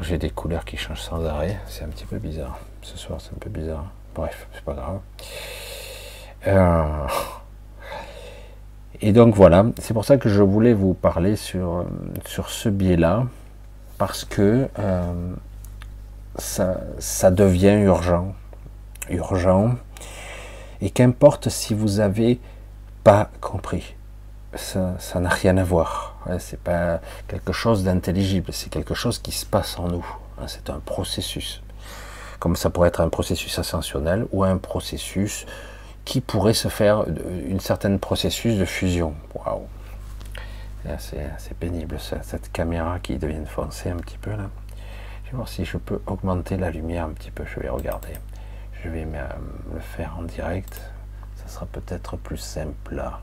J'ai 0.00 0.18
des 0.18 0.30
couleurs 0.30 0.64
qui 0.64 0.76
changent 0.76 1.00
sans 1.00 1.24
arrêt, 1.24 1.58
c'est 1.66 1.84
un 1.84 1.88
petit 1.88 2.04
peu 2.04 2.18
bizarre. 2.18 2.58
Ce 2.82 2.96
soir, 2.96 3.20
c'est 3.20 3.32
un 3.34 3.38
peu 3.38 3.50
bizarre. 3.50 3.86
Bref, 4.14 4.48
c'est 4.52 4.64
pas 4.64 4.74
grave. 4.74 5.00
Et 9.00 9.12
donc 9.12 9.34
voilà, 9.34 9.66
c'est 9.78 9.94
pour 9.94 10.04
ça 10.04 10.16
que 10.16 10.28
je 10.28 10.42
voulais 10.42 10.72
vous 10.72 10.94
parler 10.94 11.36
sur, 11.36 11.84
sur 12.24 12.50
ce 12.50 12.68
biais-là, 12.68 13.26
parce 13.96 14.24
que 14.24 14.68
euh, 14.78 15.32
ça, 16.36 16.80
ça 16.98 17.30
devient 17.30 17.80
urgent. 17.84 18.34
Urgent. 19.08 19.76
Et 20.80 20.90
qu'importe 20.90 21.48
si 21.48 21.74
vous 21.74 22.00
avez 22.00 22.40
pas 23.04 23.30
compris, 23.40 23.94
ça 24.56 25.20
n'a 25.20 25.28
rien 25.28 25.56
à 25.56 25.64
voir. 25.64 26.16
c'est 26.38 26.60
pas 26.60 27.00
quelque 27.26 27.52
chose 27.52 27.84
d'intelligible, 27.84 28.52
c'est 28.52 28.70
quelque 28.70 28.94
chose 28.94 29.18
qui 29.18 29.32
se 29.32 29.46
passe 29.46 29.78
en 29.78 29.88
nous. 29.88 30.06
Hein, 30.38 30.46
c'est 30.46 30.70
un 30.70 30.78
processus. 30.78 31.62
Comme 32.38 32.56
ça 32.56 32.70
pourrait 32.70 32.88
être 32.88 33.00
un 33.00 33.08
processus 33.08 33.58
ascensionnel 33.58 34.26
ou 34.32 34.44
un 34.44 34.58
processus 34.58 35.46
qui 36.04 36.20
pourrait 36.20 36.54
se 36.54 36.68
faire 36.68 37.04
une 37.46 37.60
certaine 37.60 37.98
processus 37.98 38.56
de 38.56 38.64
fusion. 38.64 39.14
Waouh 39.34 39.66
C'est 40.98 41.58
pénible 41.58 41.98
cette 42.00 42.50
caméra 42.52 42.98
qui 43.00 43.18
devient 43.18 43.44
foncée 43.46 43.90
un 43.90 43.96
petit 43.96 44.18
peu 44.18 44.30
là. 44.30 44.48
Je 45.24 45.32
vais 45.32 45.36
voir 45.36 45.48
si 45.48 45.66
je 45.66 45.76
peux 45.76 46.00
augmenter 46.06 46.56
la 46.56 46.70
lumière 46.70 47.04
un 47.04 47.10
petit 47.10 47.30
peu. 47.30 47.44
Je 47.44 47.60
vais 47.60 47.68
regarder. 47.68 48.14
Je 48.84 48.88
vais 48.88 49.06
le 49.72 49.80
faire 49.80 50.16
en 50.18 50.22
direct. 50.22 50.80
Ça 51.36 51.48
sera 51.48 51.66
peut-être 51.66 52.16
plus 52.16 52.36
simple 52.36 52.94
là. 52.94 53.20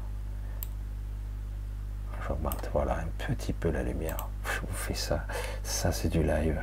J'augmente 2.28 2.70
voilà 2.74 2.94
un 2.94 3.08
petit 3.26 3.54
peu 3.54 3.70
la 3.70 3.84
lumière. 3.84 4.28
Je 4.44 4.60
vous 4.62 4.74
fais 4.74 4.96
ça. 4.96 5.26
Ça 5.64 5.92
c'est 5.92 6.10
du 6.10 6.24
live. 6.24 6.60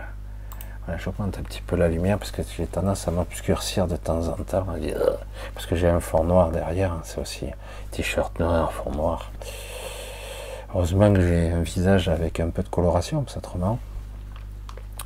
J'augmente 0.98 1.38
un 1.38 1.42
petit 1.42 1.62
peu 1.62 1.76
la 1.76 1.88
lumière 1.88 2.18
parce 2.18 2.32
que 2.32 2.42
j'ai 2.42 2.66
tendance 2.66 3.06
à 3.06 3.12
m'obscurcir 3.12 3.86
de 3.86 3.96
temps 3.96 4.28
en 4.28 4.34
temps. 4.34 4.66
Parce 5.54 5.66
que 5.66 5.76
j'ai 5.76 5.88
un 5.88 6.00
fond 6.00 6.24
noir 6.24 6.50
derrière, 6.50 6.92
hein, 6.92 7.00
c'est 7.04 7.20
aussi 7.20 7.46
t-shirt 7.92 8.40
noir, 8.40 8.72
fond 8.72 8.90
noir. 8.90 9.30
Heureusement 10.74 11.12
que 11.12 11.20
j'ai 11.20 11.52
un 11.52 11.62
visage 11.62 12.08
avec 12.08 12.40
un 12.40 12.50
peu 12.50 12.62
de 12.64 12.68
coloration, 12.68 13.24
ça 13.28 13.38
autrement. 13.38 13.78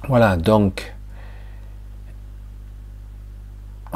Voilà, 0.08 0.36
donc. 0.36 0.95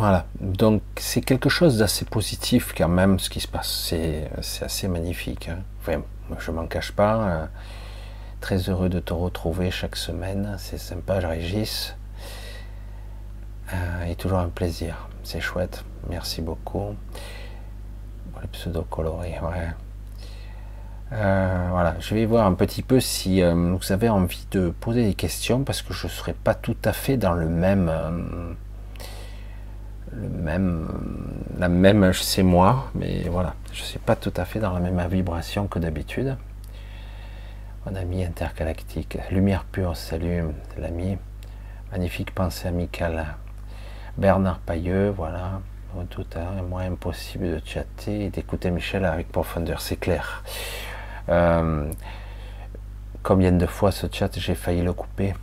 Voilà, 0.00 0.24
donc 0.40 0.80
c'est 0.96 1.20
quelque 1.20 1.50
chose 1.50 1.76
d'assez 1.76 2.06
positif 2.06 2.72
quand 2.74 2.88
même 2.88 3.18
ce 3.18 3.28
qui 3.28 3.38
se 3.38 3.46
passe. 3.46 3.92
C'est 4.40 4.64
assez 4.64 4.88
magnifique. 4.88 5.50
Hein. 5.50 5.58
Enfin, 5.82 6.00
je 6.38 6.50
m'en 6.50 6.66
cache 6.66 6.92
pas. 6.92 7.16
Euh, 7.16 7.46
Très 8.40 8.70
heureux 8.70 8.88
de 8.88 8.98
te 8.98 9.12
retrouver 9.12 9.70
chaque 9.70 9.96
semaine. 9.96 10.54
C'est 10.56 10.78
sympa, 10.78 11.20
je 11.20 11.26
Régis. 11.26 11.94
Euh, 13.74 14.04
et 14.06 14.14
toujours 14.14 14.38
un 14.38 14.48
plaisir. 14.48 15.06
C'est 15.22 15.42
chouette. 15.42 15.84
Merci 16.08 16.40
beaucoup. 16.40 16.96
Les 18.40 18.48
pseudo 18.48 18.86
colorés, 18.88 19.38
ouais. 19.42 19.68
Euh, 21.12 21.68
voilà, 21.72 21.96
je 22.00 22.14
vais 22.14 22.24
voir 22.24 22.46
un 22.46 22.54
petit 22.54 22.80
peu 22.82 23.00
si 23.00 23.42
euh, 23.42 23.76
vous 23.78 23.92
avez 23.92 24.08
envie 24.08 24.46
de 24.50 24.70
poser 24.70 25.04
des 25.04 25.14
questions 25.14 25.62
parce 25.62 25.82
que 25.82 25.92
je 25.92 26.06
ne 26.06 26.10
serai 26.10 26.32
pas 26.32 26.54
tout 26.54 26.76
à 26.86 26.94
fait 26.94 27.18
dans 27.18 27.34
le 27.34 27.50
même, 27.50 27.92
le 30.12 30.28
même, 30.28 30.88
la 31.58 31.68
même, 31.68 32.12
c'est 32.12 32.42
moi, 32.42 32.90
mais 32.94 33.28
voilà, 33.28 33.54
je 33.72 33.80
ne 33.80 33.86
suis 33.86 33.98
pas 33.98 34.16
tout 34.16 34.32
à 34.36 34.44
fait 34.44 34.58
dans 34.58 34.72
la 34.72 34.80
même 34.80 35.00
vibration 35.08 35.66
que 35.66 35.78
d'habitude. 35.78 36.36
Mon 37.86 37.94
ami 37.94 38.24
intergalactique, 38.24 39.18
lumière 39.30 39.64
pure, 39.64 39.96
salut 39.96 40.44
l'ami, 40.76 41.16
magnifique 41.92 42.34
pensée 42.34 42.68
amicale. 42.68 43.26
Bernard 44.18 44.58
Pailleux, 44.58 45.10
voilà, 45.10 45.60
tout 46.10 46.26
à 46.34 46.62
moins 46.62 46.84
impossible 46.84 47.46
de 47.46 47.60
chatter 47.64 48.26
et 48.26 48.30
d'écouter 48.30 48.70
Michel 48.70 49.04
avec 49.04 49.30
profondeur, 49.30 49.80
c'est 49.80 49.96
clair. 49.96 50.42
Euh, 51.28 51.90
combien 53.22 53.52
de 53.52 53.66
fois 53.66 53.92
ce 53.92 54.06
chat 54.10 54.38
j'ai 54.38 54.54
failli 54.54 54.82
le 54.82 54.92
couper? 54.92 55.34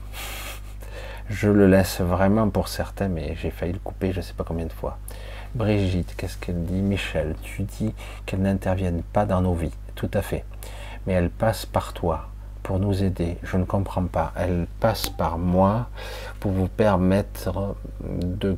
Je 1.29 1.49
le 1.49 1.67
laisse 1.67 2.01
vraiment 2.01 2.49
pour 2.49 2.67
certains, 2.67 3.09
mais 3.09 3.35
j'ai 3.35 3.51
failli 3.51 3.73
le 3.73 3.79
couper 3.79 4.11
je 4.11 4.17
ne 4.17 4.23
sais 4.23 4.33
pas 4.33 4.43
combien 4.43 4.65
de 4.65 4.73
fois. 4.73 4.97
Brigitte, 5.55 6.15
qu'est-ce 6.15 6.37
qu'elle 6.37 6.63
dit? 6.63 6.81
Michel, 6.81 7.35
tu 7.41 7.63
dis 7.63 7.93
qu'elle 8.25 8.41
n'intervienne 8.41 9.01
pas 9.13 9.25
dans 9.25 9.41
nos 9.41 9.53
vies. 9.53 9.73
Tout 9.95 10.11
à 10.13 10.21
fait 10.21 10.45
mais 11.07 11.13
elle 11.13 11.29
passe 11.29 11.65
par 11.65 11.93
toi 11.93 12.27
pour 12.61 12.79
nous 12.79 13.01
aider. 13.01 13.37
Je 13.41 13.55
ne 13.57 13.63
comprends 13.63 14.05
pas. 14.05 14.33
Elle 14.35 14.67
passe 14.81 15.09
par 15.09 15.37
moi 15.37 15.87
pour 16.41 16.51
vous 16.51 16.67
permettre 16.67 17.75
de, 18.03 18.57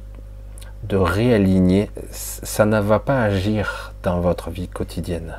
de 0.84 0.98
réaligner. 0.98 1.92
Ça 2.12 2.66
ne 2.66 2.80
va 2.80 3.00
pas 3.00 3.22
agir 3.22 3.94
dans 4.02 4.20
votre 4.20 4.50
vie 4.50 4.68
quotidienne. 4.68 5.36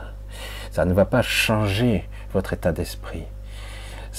Ça 0.71 0.85
ne 0.85 0.95
va 0.95 1.05
pas 1.05 1.21
changer 1.21 2.09
votre 2.33 2.53
état 2.53 2.71
d'esprit. 2.71 3.25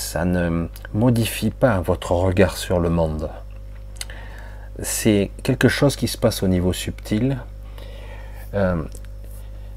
Ça 0.01 0.25
ne 0.25 0.67
modifie 0.93 1.51
pas 1.51 1.79
votre 1.79 2.11
regard 2.11 2.57
sur 2.57 2.79
le 2.79 2.89
monde. 2.89 3.29
C'est 4.81 5.31
quelque 5.43 5.69
chose 5.69 5.95
qui 5.95 6.07
se 6.09 6.17
passe 6.17 6.43
au 6.43 6.47
niveau 6.47 6.73
subtil. 6.73 7.37
Euh, 8.53 8.83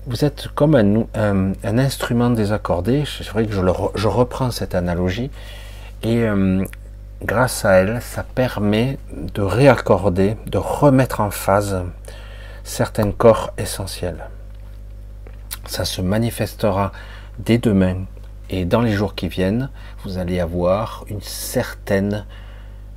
vous 0.07 0.25
êtes 0.25 0.49
comme 0.49 0.75
un, 0.75 1.53
instrument 1.63 2.31
désaccordé. 2.31 3.05
C'est 3.07 3.29
vrai 3.29 3.47
que 3.47 3.53
je, 3.53 4.09
reprends 4.09 4.51
cette 4.51 4.75
analogie. 4.75 5.31
Et 6.03 6.25
euh, 6.25 6.65
grâce 7.23 7.65
à 7.65 7.75
elle, 7.75 8.01
ça 8.03 8.25
permet 8.25 8.99
de 9.13 9.43
réaccorder, 9.43 10.37
de 10.47 10.59
remettre 10.59 11.21
en 11.21 11.31
phase 11.31 11.85
certains 12.65 13.13
corps 13.13 13.53
essentiels. 13.57 14.25
Ça 15.67 15.85
se 15.85 16.01
manifestera 16.01 16.93
dès 17.39 17.59
demain 17.59 18.07
et 18.59 18.65
dans 18.65 18.81
les 18.81 18.93
jours 18.93 19.15
qui 19.15 19.29
viennent, 19.29 19.71
vous 20.05 20.19
allez 20.19 20.41
avoir 20.41 21.05
une 21.09 21.23
certaine 21.23 22.25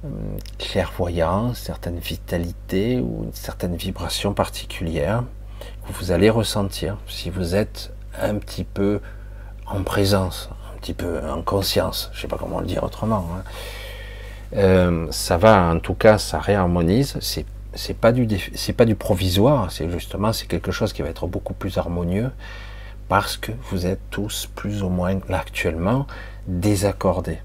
euh, 0.05 0.09
clairvoyance, 0.57 1.57
certaine 1.59 1.99
vitalité 1.99 2.99
ou 2.99 3.23
une 3.25 3.33
certaine 3.33 3.75
vibration 3.75 4.33
particulière 4.33 5.23
vous 5.89 6.11
allez 6.11 6.29
ressentir 6.29 6.97
si 7.07 7.29
vous 7.29 7.55
êtes 7.55 7.93
un 8.19 8.35
petit 8.35 8.63
peu 8.63 8.99
en 9.65 9.83
présence, 9.83 10.49
un 10.73 10.77
petit 10.79 10.93
peu 10.93 11.19
en 11.27 11.41
conscience, 11.41 12.09
je 12.13 12.17
ne 12.17 12.21
sais 12.23 12.27
pas 12.27 12.37
comment 12.37 12.59
le 12.59 12.65
dire 12.65 12.83
autrement. 12.83 13.27
Hein. 13.33 13.43
Euh, 14.55 15.07
ça 15.11 15.37
va, 15.37 15.69
en 15.69 15.79
tout 15.79 15.93
cas, 15.93 16.17
ça 16.17 16.39
réharmonise. 16.39 17.17
C'est 17.21 17.45
c'est 17.73 17.95
pas 17.95 18.11
du 18.11 18.27
c'est 18.55 18.73
pas 18.73 18.85
du 18.85 18.95
provisoire. 18.95 19.71
C'est 19.71 19.89
justement 19.89 20.33
c'est 20.33 20.47
quelque 20.47 20.71
chose 20.71 20.93
qui 20.93 21.01
va 21.01 21.09
être 21.09 21.27
beaucoup 21.27 21.53
plus 21.53 21.77
harmonieux 21.77 22.31
parce 23.07 23.37
que 23.37 23.51
vous 23.69 23.85
êtes 23.85 24.01
tous 24.09 24.49
plus 24.55 24.83
ou 24.83 24.89
moins 24.89 25.19
actuellement 25.29 26.07
désaccordés. 26.47 27.39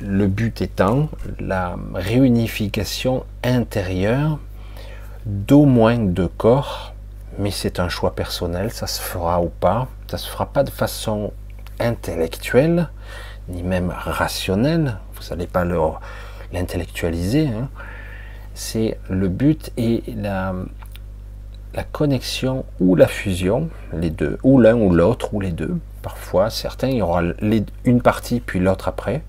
Le 0.00 0.26
but 0.26 0.60
étant 0.60 1.08
la 1.38 1.76
réunification 1.94 3.24
intérieure 3.42 4.38
d'au 5.24 5.64
moins 5.64 5.98
deux 5.98 6.28
corps, 6.28 6.94
mais 7.38 7.50
c'est 7.50 7.80
un 7.80 7.88
choix 7.88 8.14
personnel, 8.14 8.70
ça 8.70 8.86
se 8.86 9.00
fera 9.00 9.40
ou 9.40 9.48
pas, 9.48 9.88
ça 10.08 10.18
se 10.18 10.28
fera 10.28 10.46
pas 10.46 10.62
de 10.62 10.70
façon 10.70 11.32
intellectuelle, 11.80 12.88
ni 13.48 13.62
même 13.62 13.90
rationnelle, 13.90 14.98
vous 15.14 15.28
n'allez 15.30 15.46
pas 15.46 15.64
l'intellectualiser, 16.52 17.48
hein. 17.48 17.68
c'est 18.54 18.98
le 19.08 19.28
but 19.28 19.72
et 19.76 20.02
la, 20.14 20.54
la 21.76 21.84
connexion 21.84 22.64
ou 22.80 22.96
la 22.96 23.06
fusion, 23.06 23.68
les 23.92 24.08
deux, 24.08 24.38
ou 24.42 24.58
l'un 24.58 24.74
ou 24.74 24.90
l'autre, 24.90 25.34
ou 25.34 25.40
les 25.40 25.52
deux. 25.52 25.78
Parfois, 26.00 26.48
certains, 26.48 26.88
il 26.88 26.96
y 26.96 27.02
aura 27.02 27.22
une 27.84 28.00
partie 28.00 28.40
puis 28.40 28.60
l'autre 28.60 28.88
après, 28.88 29.22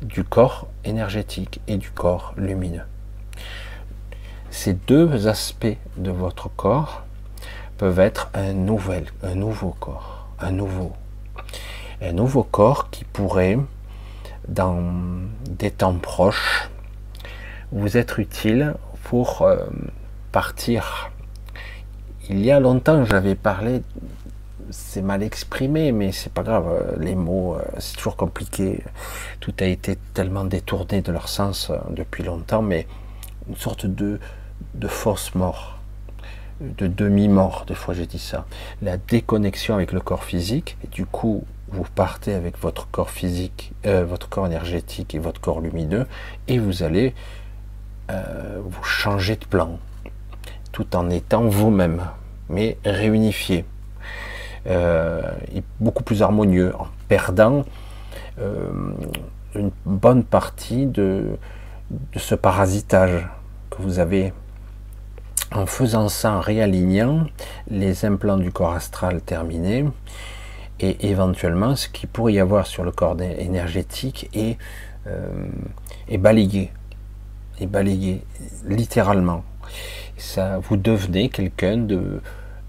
du 0.00 0.22
corps 0.22 0.68
énergétique 0.84 1.60
et 1.66 1.76
du 1.76 1.90
corps 1.90 2.32
lumineux. 2.36 2.84
Ces 4.50 4.74
deux 4.74 5.26
aspects 5.26 5.76
de 5.96 6.12
votre 6.12 6.48
corps 6.48 7.02
peuvent 7.76 7.98
être 7.98 8.30
un 8.34 8.52
nouvel, 8.52 9.06
un 9.24 9.34
nouveau 9.34 9.74
corps, 9.80 10.28
un 10.38 10.52
nouveau, 10.52 10.92
un 12.00 12.12
nouveau 12.12 12.44
corps 12.44 12.90
qui 12.90 13.04
pourrait, 13.04 13.58
dans 14.46 14.80
des 15.50 15.72
temps 15.72 15.96
proches, 15.96 16.70
vous 17.72 17.96
être 17.96 18.20
utile 18.20 18.74
pour 19.02 19.42
euh, 19.42 19.56
partir 20.30 21.10
il 22.30 22.44
y 22.44 22.50
a 22.50 22.60
longtemps, 22.60 23.04
j'avais 23.04 23.34
parlé, 23.34 23.82
c'est 24.70 25.02
mal 25.02 25.22
exprimé, 25.22 25.92
mais 25.92 26.12
c'est 26.12 26.32
pas 26.32 26.42
grave, 26.42 26.66
euh, 26.68 26.96
les 26.98 27.14
mots, 27.14 27.54
euh, 27.54 27.62
c'est 27.78 27.96
toujours 27.96 28.16
compliqué. 28.16 28.82
Tout 29.40 29.54
a 29.60 29.64
été 29.64 29.98
tellement 30.14 30.44
détourné 30.44 31.02
de 31.02 31.12
leur 31.12 31.28
sens 31.28 31.70
euh, 31.70 31.76
depuis 31.90 32.22
longtemps, 32.22 32.62
mais 32.62 32.86
une 33.48 33.56
sorte 33.56 33.86
de, 33.86 34.18
de 34.74 34.88
fausse 34.88 35.34
mort, 35.34 35.78
de 36.60 36.86
demi-mort, 36.86 37.64
des 37.66 37.74
fois 37.74 37.94
j'ai 37.94 38.06
dit 38.06 38.18
ça. 38.18 38.46
La 38.80 38.96
déconnexion 38.96 39.74
avec 39.74 39.92
le 39.92 40.00
corps 40.00 40.24
physique, 40.24 40.78
et 40.84 40.86
du 40.88 41.04
coup, 41.04 41.44
vous 41.68 41.84
partez 41.94 42.32
avec 42.34 42.58
votre 42.58 42.88
corps 42.88 43.10
physique, 43.10 43.72
votre 43.84 44.28
corps 44.28 44.46
énergétique 44.46 45.14
et 45.14 45.18
votre 45.18 45.40
corps 45.40 45.60
lumineux, 45.60 46.06
et 46.46 46.58
vous 46.60 46.84
allez 46.84 47.14
vous 48.08 48.84
changer 48.84 49.34
de 49.34 49.44
plan, 49.44 49.80
tout 50.74 50.96
en 50.96 51.08
étant 51.08 51.44
vous-même, 51.44 52.02
mais 52.48 52.76
réunifié, 52.84 53.64
euh, 54.66 55.22
beaucoup 55.78 56.02
plus 56.02 56.20
harmonieux, 56.20 56.74
en 56.76 56.88
perdant 57.06 57.64
euh, 58.40 58.72
une 59.54 59.70
bonne 59.86 60.24
partie 60.24 60.86
de, 60.86 61.38
ce 62.16 62.34
parasitage 62.34 63.28
que 63.70 63.82
vous 63.82 64.00
avez 64.00 64.32
en 65.52 65.64
faisant 65.66 66.08
ça, 66.08 66.32
en 66.32 66.40
réalignant 66.40 67.26
les 67.70 68.04
implants 68.04 68.36
du 68.36 68.50
corps 68.50 68.74
astral 68.74 69.20
terminés, 69.20 69.84
et 70.80 71.08
éventuellement 71.08 71.76
ce 71.76 71.88
qui 71.88 72.08
pourrait 72.08 72.32
y 72.32 72.40
avoir 72.40 72.66
sur 72.66 72.82
le 72.82 72.90
corps 72.90 73.16
énergétique 73.22 74.28
est, 74.34 74.58
euh, 75.06 75.28
est 76.08 76.18
balayé, 76.18 76.72
est 77.60 77.68
balayé 77.68 78.24
littéralement 78.66 79.44
ça, 80.16 80.58
vous 80.58 80.76
devenez 80.76 81.28
quelqu'un 81.28 81.76
de, 81.76 82.20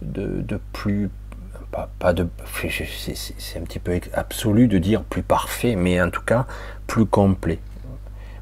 de, 0.02 0.60
plus, 0.74 1.10
pas, 2.00 2.14
de, 2.14 2.28
c'est 2.62 3.60
un 3.60 3.64
petit 3.64 3.80
peu 3.80 4.00
absolu 4.14 4.68
de 4.68 4.78
dire 4.78 5.04
plus 5.04 5.24
parfait, 5.24 5.76
mais 5.76 6.02
en 6.02 6.10
tout 6.10 6.24
cas 6.24 6.46
plus 6.88 7.06
complet, 7.06 7.60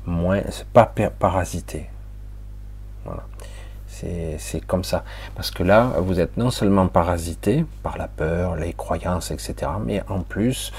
moins, 0.05 0.41
pas 0.73 0.85
parasité. 1.19 1.87
Voilà. 3.05 3.23
C'est 4.37 4.65
comme 4.65 4.83
ça. 4.83 5.05
Parce 5.35 5.51
que 5.51 5.63
là, 5.63 5.93
vous 5.99 6.19
êtes 6.19 6.35
non 6.35 6.49
seulement 6.49 6.87
parasité 6.87 7.63
par 7.83 7.97
la 7.97 8.07
peur, 8.07 8.55
les 8.55 8.73
croyances, 8.73 9.31
etc., 9.31 9.71
mais 9.85 10.01
en 10.09 10.21
plus, 10.21 10.73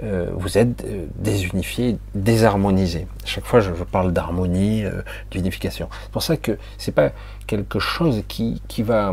euh, 0.00 0.30
vous 0.32 0.58
êtes 0.58 0.84
euh, 0.84 1.06
désunifié, 1.16 1.98
désharmonisé. 2.14 3.08
chaque 3.24 3.44
fois, 3.44 3.58
je, 3.58 3.70
parle 3.70 4.12
d'harmonie, 4.12 4.84
euh, 4.84 5.02
d'unification. 5.32 5.88
C'est 6.02 6.12
pour 6.12 6.22
ça 6.22 6.36
que 6.36 6.56
c'est 6.78 6.92
pas 6.92 7.10
quelque 7.48 7.80
chose 7.80 8.22
qui, 8.28 8.62
qui, 8.68 8.84
va, 8.84 9.12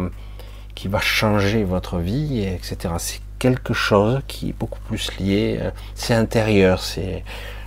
qui 0.75 0.87
va 0.87 0.99
changer 0.99 1.63
votre 1.63 1.97
vie, 1.97 2.41
etc. 2.41 2.93
C'est 2.99 3.21
quelque 3.39 3.73
chose 3.73 4.21
qui 4.27 4.49
est 4.49 4.53
beaucoup 4.53 4.79
plus 4.87 5.17
lié, 5.17 5.59
c'est 5.95 6.13
intérieur, 6.13 6.81
c'est 6.81 7.23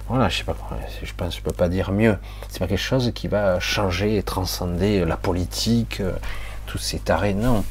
voilà, 0.09 0.29
je 0.29 0.39
sais 0.39 0.45
pas, 0.45 0.57
je 1.03 1.13
pense, 1.13 1.37
je 1.37 1.43
peux 1.43 1.53
pas 1.53 1.69
dire 1.69 1.93
mieux. 1.93 2.17
C'est 2.49 2.61
pas 2.61 2.67
quelque 2.67 2.79
chose 2.79 3.13
qui 3.15 3.29
va 3.29 3.61
changer 3.61 4.17
et 4.17 4.23
transcender 4.23 5.05
la 5.05 5.17
politique, 5.17 6.01
tous 6.67 6.79
ces 6.79 6.99
tarés, 6.99 7.35
non. 7.35 7.65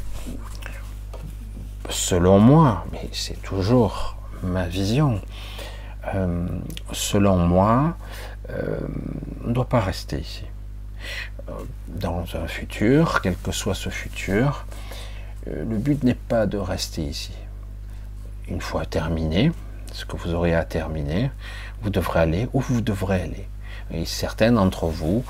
Selon 1.90 2.38
moi, 2.40 2.86
mais 2.92 3.10
c'est 3.14 3.42
toujours 3.42 4.18
ma 4.44 4.68
vision. 4.68 5.22
Euh, 6.16 6.48
selon 6.94 7.38
moi, 7.38 7.98
euh, 8.50 8.80
on 9.44 9.50
ne 9.50 9.54
doit 9.54 9.68
pas 9.68 9.80
rester 9.80 10.20
ici. 10.20 10.44
Euh, 11.50 11.54
dans 11.88 12.24
un 12.36 12.48
futur, 12.48 13.22
quel 13.22 13.36
que 13.36 13.52
soit 13.52 13.76
ce 13.76 13.90
futur, 13.90 14.66
le 15.46 15.78
but 15.78 16.04
n'est 16.04 16.14
pas 16.14 16.46
de 16.46 16.58
rester 16.58 17.04
ici. 17.04 17.32
Une 18.50 18.60
fois 18.60 18.86
terminé, 18.86 19.52
ce 19.94 20.04
que 20.04 20.18
vous 20.18 20.34
aurez 20.34 20.54
à 20.54 20.66
terminer, 20.66 21.32
vous 21.82 21.90
devrez 21.90 22.20
aller 22.20 22.50
où 22.52 22.60
vous 22.60 22.82
devrez 22.82 23.22
aller. 23.22 23.48
Et 23.92 24.04
certains 24.06 24.52
d'entre 24.52 24.88
vous 24.88 25.24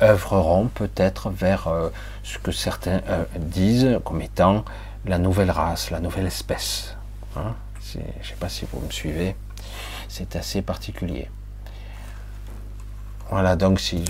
œuvreront 0.00 0.68
peut-être 0.68 1.28
vers 1.28 1.68
ce 2.22 2.38
que 2.38 2.50
certains 2.50 3.02
disent 3.36 4.00
comme 4.06 4.22
étant 4.22 4.64
la 5.04 5.18
nouvelle 5.18 5.50
race, 5.50 5.90
la 5.90 6.00
nouvelle 6.00 6.26
espèce. 6.26 6.96
Hein 7.36 7.54
je 7.92 7.98
ne 7.98 8.24
sais 8.24 8.36
pas 8.38 8.48
si 8.48 8.66
vous 8.72 8.80
me 8.80 8.90
suivez. 8.90 9.34
C'est 10.10 10.34
assez 10.34 10.60
particulier. 10.60 11.28
Voilà, 13.30 13.54
donc 13.54 13.78
si 13.78 14.04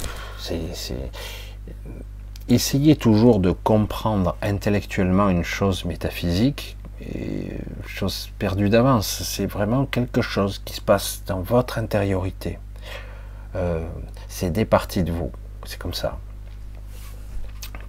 essayez 2.48 2.96
toujours 2.96 3.38
de 3.38 3.52
comprendre 3.52 4.34
intellectuellement 4.40 5.28
une 5.28 5.44
chose 5.44 5.84
métaphysique 5.84 6.78
et 7.02 7.52
chose 7.86 8.30
perdue 8.38 8.70
d'avance. 8.70 9.22
C'est 9.24 9.46
vraiment 9.46 9.84
quelque 9.84 10.22
chose 10.22 10.60
qui 10.64 10.74
se 10.74 10.80
passe 10.80 11.22
dans 11.26 11.40
votre 11.40 11.78
intériorité. 11.78 12.58
Euh, 13.54 13.86
c'est 14.28 14.50
des 14.50 14.64
parties 14.64 15.02
de 15.02 15.12
vous. 15.12 15.30
C'est 15.64 15.78
comme 15.78 15.94
ça. 15.94 16.18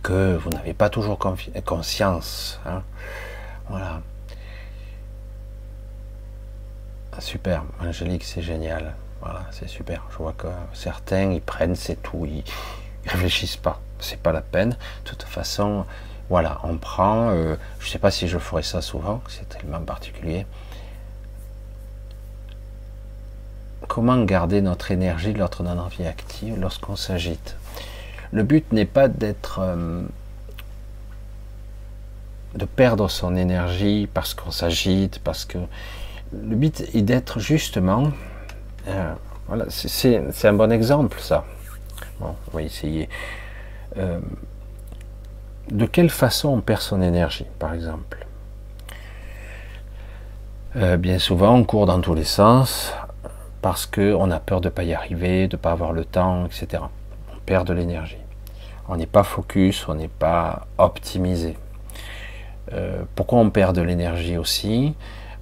Que 0.03 0.35
vous 0.35 0.49
n'avez 0.49 0.73
pas 0.73 0.89
toujours 0.89 1.17
conscience. 1.65 2.59
Hein. 2.65 2.83
Voilà. 3.69 4.01
Super, 7.19 7.63
Angélique, 7.81 8.23
c'est 8.23 8.41
génial. 8.41 8.93
Voilà, 9.21 9.41
c'est 9.51 9.67
super. 9.67 10.03
Je 10.11 10.17
vois 10.17 10.33
que 10.33 10.47
certains, 10.73 11.31
ils 11.31 11.41
prennent, 11.41 11.75
c'est 11.75 12.01
tout, 12.01 12.25
ils, 12.25 12.43
réfléchissent 13.05 13.57
pas. 13.57 13.79
C'est 13.99 14.19
pas 14.19 14.31
la 14.31 14.41
peine. 14.41 14.69
De 14.69 15.09
toute 15.09 15.23
façon, 15.23 15.85
voilà, 16.29 16.59
on 16.63 16.77
prend. 16.77 17.29
Euh, 17.31 17.55
je 17.79 17.89
sais 17.89 17.99
pas 17.99 18.11
si 18.11 18.27
je 18.27 18.37
ferai 18.37 18.63
ça 18.63 18.81
souvent, 18.81 19.21
c'est 19.27 19.47
tellement 19.49 19.81
particulier. 19.81 20.45
Comment 23.87 24.23
garder 24.23 24.61
notre 24.61 24.91
énergie 24.91 25.33
notre 25.33 25.63
vie 25.89 26.05
active 26.05 26.59
lorsqu'on 26.59 26.95
s'agite? 26.95 27.57
Le 28.31 28.43
but 28.43 28.71
n'est 28.71 28.85
pas 28.85 29.07
d'être. 29.07 29.59
Euh, 29.59 30.03
de 32.55 32.65
perdre 32.65 33.09
son 33.09 33.35
énergie 33.35 34.09
parce 34.13 34.33
qu'on 34.33 34.51
s'agite, 34.51 35.19
parce 35.19 35.45
que 35.45 35.57
le 36.33 36.55
but 36.55 36.81
est 36.93 37.01
d'être 37.01 37.39
justement, 37.39 38.11
euh, 38.87 39.13
voilà, 39.47 39.65
c'est 39.69 40.45
un 40.45 40.53
bon 40.53 40.71
exemple 40.71 41.17
ça. 41.19 41.45
Bon, 42.19 42.35
on 42.51 42.57
va 42.57 42.63
essayer. 42.63 43.09
Euh, 43.97 44.19
de 45.69 45.85
quelle 45.85 46.09
façon 46.09 46.49
on 46.49 46.61
perd 46.61 46.81
son 46.81 47.01
énergie, 47.01 47.45
par 47.59 47.73
exemple? 47.73 48.25
Euh, 50.77 50.97
Bien 50.97 51.19
souvent, 51.19 51.55
on 51.55 51.63
court 51.63 51.85
dans 51.85 51.99
tous 51.99 52.13
les 52.13 52.23
sens 52.23 52.93
parce 53.61 53.85
qu'on 53.85 54.31
a 54.31 54.39
peur 54.39 54.61
de 54.61 54.69
ne 54.69 54.73
pas 54.73 54.83
y 54.83 54.93
arriver, 54.93 55.47
de 55.47 55.55
ne 55.55 55.61
pas 55.61 55.71
avoir 55.71 55.91
le 55.91 56.05
temps, 56.05 56.45
etc. 56.45 56.83
On 57.33 57.39
perd 57.45 57.67
de 57.67 57.73
l'énergie. 57.73 58.17
On 58.87 58.95
n'est 58.95 59.05
pas 59.05 59.23
focus, 59.23 59.87
on 59.87 59.95
n'est 59.95 60.07
pas 60.07 60.67
optimisé. 60.77 61.57
pourquoi 63.15 63.39
on 63.39 63.49
perd 63.49 63.75
de 63.75 63.81
l'énergie 63.81 64.37
aussi? 64.37 64.95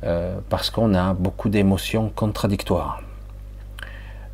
Euh, 0.04 0.38
parce 0.50 0.70
qu'on 0.70 0.94
a 0.94 1.14
beaucoup 1.14 1.50
d'émotions 1.50 2.10
contradictoires. 2.16 3.02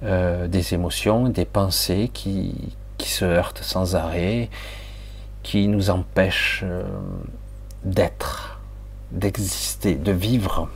Euh, 0.04 0.48
des 0.48 0.76
émotions, 0.76 1.30
des 1.30 1.46
pensées 1.46 2.12
qui, 2.14 2.76
qui, 3.00 3.10
se 3.10 3.26
heurtent 3.26 3.64
sans 3.64 3.96
arrêt, 3.96 4.50
qui 5.42 5.68
nous 5.68 5.90
empêchent 5.90 6.64
euh, 6.64 6.84
d'être, 7.84 8.60
d'exister, 9.12 9.96
de 9.96 10.12
vivre 10.12 10.70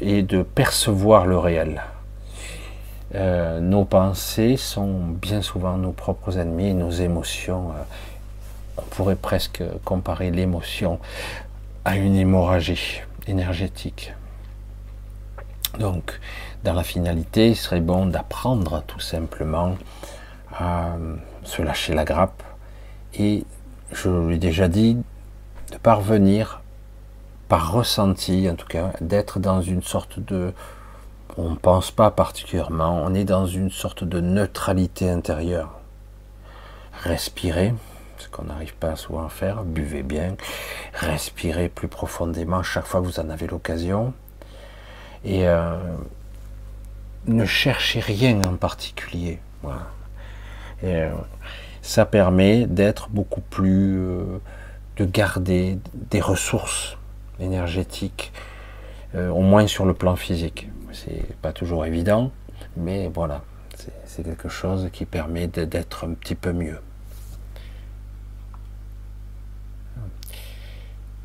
et 0.00 0.22
de 0.22 0.42
percevoir 0.42 1.26
le 1.26 1.38
réel. 1.38 1.82
Nos 3.12 3.84
pensées 3.84 4.56
sont 4.56 5.00
bien 5.00 5.42
souvent 5.42 5.76
nos 5.76 5.90
propres 5.90 6.38
ennemis, 6.38 6.72
nos 6.72 6.92
émotions. 6.92 7.72
On 8.76 8.82
pourrait 8.82 9.16
presque 9.16 9.64
comparer 9.84 10.30
l'émotion 10.30 11.00
à 11.84 11.96
une 11.96 12.14
hémorragie 12.14 13.02
énergétique. 13.26 14.14
Donc, 15.78 16.18
dans 16.64 16.74
la 16.74 16.82
finalité, 16.82 17.50
il 17.50 17.56
serait 17.56 17.80
bon 17.80 18.06
d'apprendre 18.06 18.82
tout 18.86 19.00
simplement 19.00 19.76
à 20.52 20.96
se 21.44 21.62
lâcher 21.62 21.94
la 21.94 22.04
grappe 22.04 22.42
et, 23.14 23.44
je 23.92 24.28
l'ai 24.28 24.38
déjà 24.38 24.68
dit, 24.68 24.98
de 25.72 25.78
parvenir, 25.78 26.60
par 27.48 27.72
ressenti 27.72 28.48
en 28.48 28.54
tout 28.54 28.66
cas, 28.66 28.92
d'être 29.00 29.38
dans 29.38 29.62
une 29.62 29.82
sorte 29.82 30.20
de... 30.20 30.52
On 31.36 31.50
ne 31.50 31.56
pense 31.56 31.90
pas 31.92 32.10
particulièrement, 32.10 33.02
on 33.04 33.14
est 33.14 33.24
dans 33.24 33.46
une 33.46 33.70
sorte 33.70 34.02
de 34.04 34.20
neutralité 34.20 35.08
intérieure. 35.08 35.78
Respirez, 37.04 37.72
ce 38.20 38.28
qu'on 38.28 38.44
n'arrive 38.44 38.74
pas 38.74 38.96
souvent 38.96 39.24
à 39.24 39.28
faire, 39.28 39.64
buvez 39.64 40.02
bien, 40.02 40.36
respirez 40.92 41.68
plus 41.68 41.88
profondément 41.88 42.62
chaque 42.62 42.84
fois 42.84 43.00
que 43.00 43.06
vous 43.06 43.20
en 43.20 43.30
avez 43.30 43.46
l'occasion. 43.46 44.12
Et 45.24 45.48
euh, 45.48 45.76
ne 47.26 47.44
cherchez 47.44 48.00
rien 48.00 48.40
en 48.42 48.56
particulier. 48.56 49.38
Euh, 50.84 51.12
ça 51.82 52.06
permet 52.06 52.66
d'être 52.66 53.08
beaucoup 53.08 53.40
plus, 53.40 53.98
euh, 53.98 54.40
de 54.96 55.04
garder 55.04 55.78
des 55.94 56.20
ressources 56.20 56.96
énergétiques, 57.38 58.32
au 59.14 59.40
moins 59.40 59.66
sur 59.66 59.86
le 59.86 59.94
plan 59.94 60.14
physique. 60.14 60.68
C'est 60.92 61.34
pas 61.42 61.52
toujours 61.52 61.84
évident, 61.84 62.30
mais 62.76 63.10
voilà, 63.12 63.42
c'est 64.04 64.22
quelque 64.22 64.48
chose 64.48 64.88
qui 64.92 65.04
permet 65.04 65.48
d'être 65.48 66.04
un 66.04 66.12
petit 66.14 66.36
peu 66.36 66.52
mieux. 66.52 66.78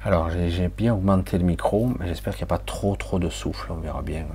Alors, 0.05 0.29
j'ai 0.29 0.67
bien 0.67 0.93
augmenté 0.93 1.35
le 1.39 1.43
micro, 1.43 1.91
mais 1.97 2.05
j'espère 2.05 2.35
qu'il 2.35 2.45
n'y 2.45 2.49
a 2.53 2.55
pas 2.57 2.63
trop 2.63 2.95
trop 2.95 3.17
de 3.17 3.27
souffle, 3.27 3.71
on 3.71 3.77
verra 3.77 4.03
bien. 4.03 4.27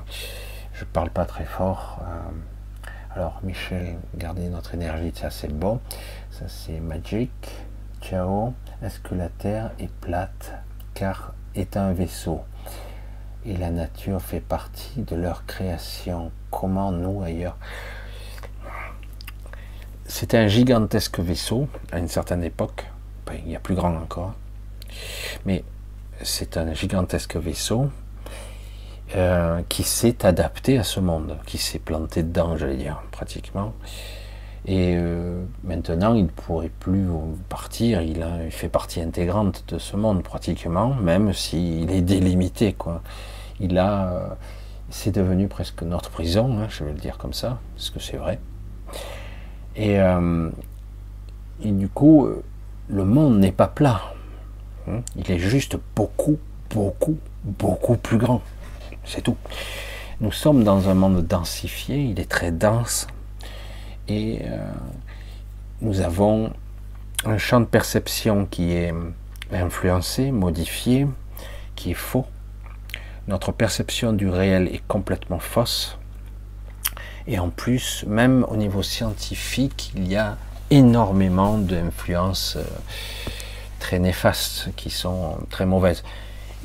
Je 0.72 0.84
parle 0.84 1.10
pas 1.10 1.24
très 1.26 1.44
fort. 1.44 2.00
Euh, 2.02 3.14
alors, 3.14 3.38
Michel, 3.44 3.94
gardez 4.16 4.48
notre 4.48 4.74
énergie, 4.74 5.12
ça 5.14 5.30
c'est 5.30 5.52
bon. 5.52 5.78
Ça 6.32 6.46
c'est 6.48 6.80
magic. 6.80 7.30
Ciao. 8.02 8.52
Est-ce 8.82 8.98
que 8.98 9.14
la 9.14 9.28
Terre 9.28 9.70
est 9.78 9.92
plate? 10.00 10.54
Car 10.92 11.34
est 11.54 11.76
un 11.76 11.92
vaisseau 11.92 12.40
et 13.46 13.56
la 13.56 13.70
nature 13.70 14.20
fait 14.20 14.40
partie 14.40 15.02
de 15.02 15.14
leur 15.14 15.46
création 15.46 16.32
Comment 16.50 16.90
nous 16.90 17.22
ailleurs? 17.22 17.56
C'était 20.04 20.38
un 20.38 20.48
gigantesque 20.48 21.20
vaisseau 21.20 21.68
à 21.92 22.00
une 22.00 22.08
certaine 22.08 22.42
époque. 22.42 22.90
il 23.32 23.48
y 23.48 23.54
a 23.54 23.60
plus 23.60 23.76
grand 23.76 23.94
encore 23.94 24.34
mais 25.46 25.64
c'est 26.22 26.56
un 26.56 26.74
gigantesque 26.74 27.36
vaisseau 27.36 27.90
euh, 29.16 29.62
qui 29.68 29.82
s'est 29.82 30.24
adapté 30.24 30.78
à 30.78 30.84
ce 30.84 31.00
monde, 31.00 31.36
qui 31.44 31.58
s'est 31.58 31.80
planté 31.80 32.22
dedans, 32.22 32.56
j'allais 32.56 32.76
dire, 32.76 33.02
pratiquement. 33.10 33.72
Et 34.66 34.94
euh, 34.94 35.42
maintenant, 35.64 36.14
il 36.14 36.24
ne 36.24 36.28
pourrait 36.28 36.70
plus 36.78 37.08
partir, 37.48 38.02
il, 38.02 38.24
fait 38.50 38.68
partie 38.68 39.00
intégrante 39.00 39.64
de 39.66 39.78
ce 39.78 39.96
monde, 39.96 40.22
pratiquement, 40.22 40.94
même 40.94 41.32
s'il 41.32 41.90
est 41.90 42.02
délimité. 42.02 42.76
Il 43.58 43.78
a, 43.78 44.12
euh, 44.12 44.28
c'est 44.90 45.12
devenu 45.12 45.48
presque 45.48 45.82
notre 45.82 46.10
prison, 46.10 46.60
hein, 46.60 46.66
je 46.68 46.84
vais 46.84 46.92
le 46.92 47.00
dire 47.00 47.18
comme 47.18 47.32
ça, 47.32 47.58
parce 47.74 47.90
que 47.90 47.98
c'est 47.98 48.16
vrai. 48.16 48.38
Et 49.74 49.98
du 51.64 51.88
coup, 51.88 52.28
le 52.88 53.04
monde 53.04 53.40
n'est 53.40 53.50
pas 53.50 53.66
plat. 53.66 54.02
Hein? 54.90 55.02
Il 55.16 55.30
est 55.30 55.38
juste 55.38 55.76
beaucoup, 55.94 56.38
beaucoup, 56.70 57.18
beaucoup 57.44 57.96
plus 57.96 58.18
grand. 58.18 58.42
C'est 59.04 59.22
tout. 59.22 59.36
Nous 60.20 60.32
sommes 60.32 60.64
dans 60.64 60.88
un 60.88 60.94
monde 60.94 61.26
densifié, 61.26 61.96
il 61.96 62.20
est 62.20 62.30
très 62.30 62.52
dense, 62.52 63.06
et 64.06 64.40
euh, 64.44 64.58
nous 65.80 66.00
avons 66.00 66.52
un 67.24 67.38
champ 67.38 67.60
de 67.60 67.64
perception 67.64 68.44
qui 68.44 68.72
est 68.72 68.92
influencé, 69.52 70.30
modifié, 70.30 71.06
qui 71.74 71.92
est 71.92 71.94
faux. 71.94 72.26
Notre 73.28 73.52
perception 73.52 74.12
du 74.12 74.28
réel 74.28 74.68
est 74.68 74.82
complètement 74.88 75.38
fausse. 75.38 75.96
Et 77.26 77.38
en 77.38 77.50
plus, 77.50 78.04
même 78.06 78.44
au 78.48 78.56
niveau 78.56 78.82
scientifique, 78.82 79.92
il 79.94 80.08
y 80.08 80.16
a 80.16 80.36
énormément 80.70 81.58
d'influences. 81.58 82.58
Très 83.80 83.98
néfastes, 83.98 84.68
qui 84.76 84.90
sont 84.90 85.38
très 85.50 85.66
mauvaises. 85.66 86.04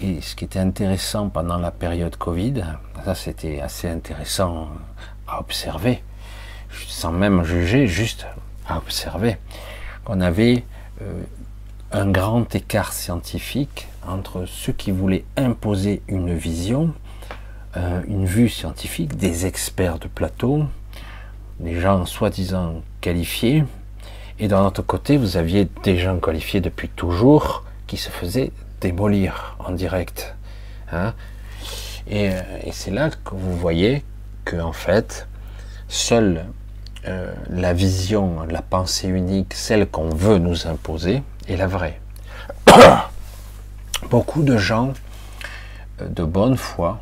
Et 0.02 0.22
ce 0.22 0.36
qui 0.36 0.46
était 0.46 0.60
intéressant 0.60 1.30
pendant 1.30 1.58
la 1.58 1.72
période 1.72 2.16
Covid, 2.18 2.64
ça 3.04 3.16
c'était 3.16 3.62
assez 3.62 3.90
intéressant 3.90 4.68
à 5.28 5.40
observer, 5.40 6.04
sans 6.88 7.12
même 7.12 7.44
juger, 7.44 7.88
juste 7.88 8.28
à 8.68 8.78
observer, 8.78 9.38
qu'on 10.04 10.22
avait 10.22 10.64
euh, 11.02 11.24
un 11.92 12.12
grand 12.12 12.54
écart 12.54 12.92
scientifique 12.92 13.88
entre 14.06 14.46
ceux 14.46 14.74
qui 14.74 14.92
voulaient 14.92 15.24
imposer 15.38 16.02
une 16.08 16.36
vision, 16.36 16.94
euh, 17.78 18.02
une 18.08 18.26
vue 18.26 18.50
scientifique, 18.50 19.16
des 19.16 19.46
experts 19.46 20.00
de 20.00 20.08
plateau, 20.08 20.66
des 21.60 21.80
gens 21.80 22.06
soi-disant 22.06 22.82
qualifiés, 23.00 23.64
et 24.40 24.48
d'un 24.48 24.66
autre 24.66 24.82
côté, 24.82 25.18
vous 25.18 25.38
aviez 25.38 25.68
des 25.84 25.98
gens 25.98 26.18
qualifiés 26.20 26.62
depuis 26.62 26.90
toujours 26.90 27.64
qui 27.88 27.98
se 27.98 28.10
faisaient 28.10 28.52
démolir 28.82 29.56
en 29.60 29.72
direct. 29.72 30.36
Hein. 30.92 31.14
et, 32.08 32.32
c'est 32.72 32.92
là 32.92 33.10
que 33.10 33.34
vous 33.34 33.58
voyez 33.58 34.04
que 34.44 34.58
en 34.58 34.74
fait, 34.74 35.28
seule 35.88 36.46
euh, 37.08 37.34
la 37.50 37.74
vision, 37.74 38.44
la 38.50 38.64
pensée 38.64 39.08
unique, 39.08 39.54
celle 39.54 39.88
qu'on 39.88 40.10
veut 40.10 40.40
nous 40.40 40.66
imposer, 40.66 41.22
est 41.48 41.56
la 41.56 41.68
vraie. 41.68 42.00
beaucoup 44.10 44.42
de 44.42 44.58
gens 44.58 44.94
euh, 46.02 46.08
de 46.08 46.24
bonne 46.24 46.58
foi, 46.58 47.02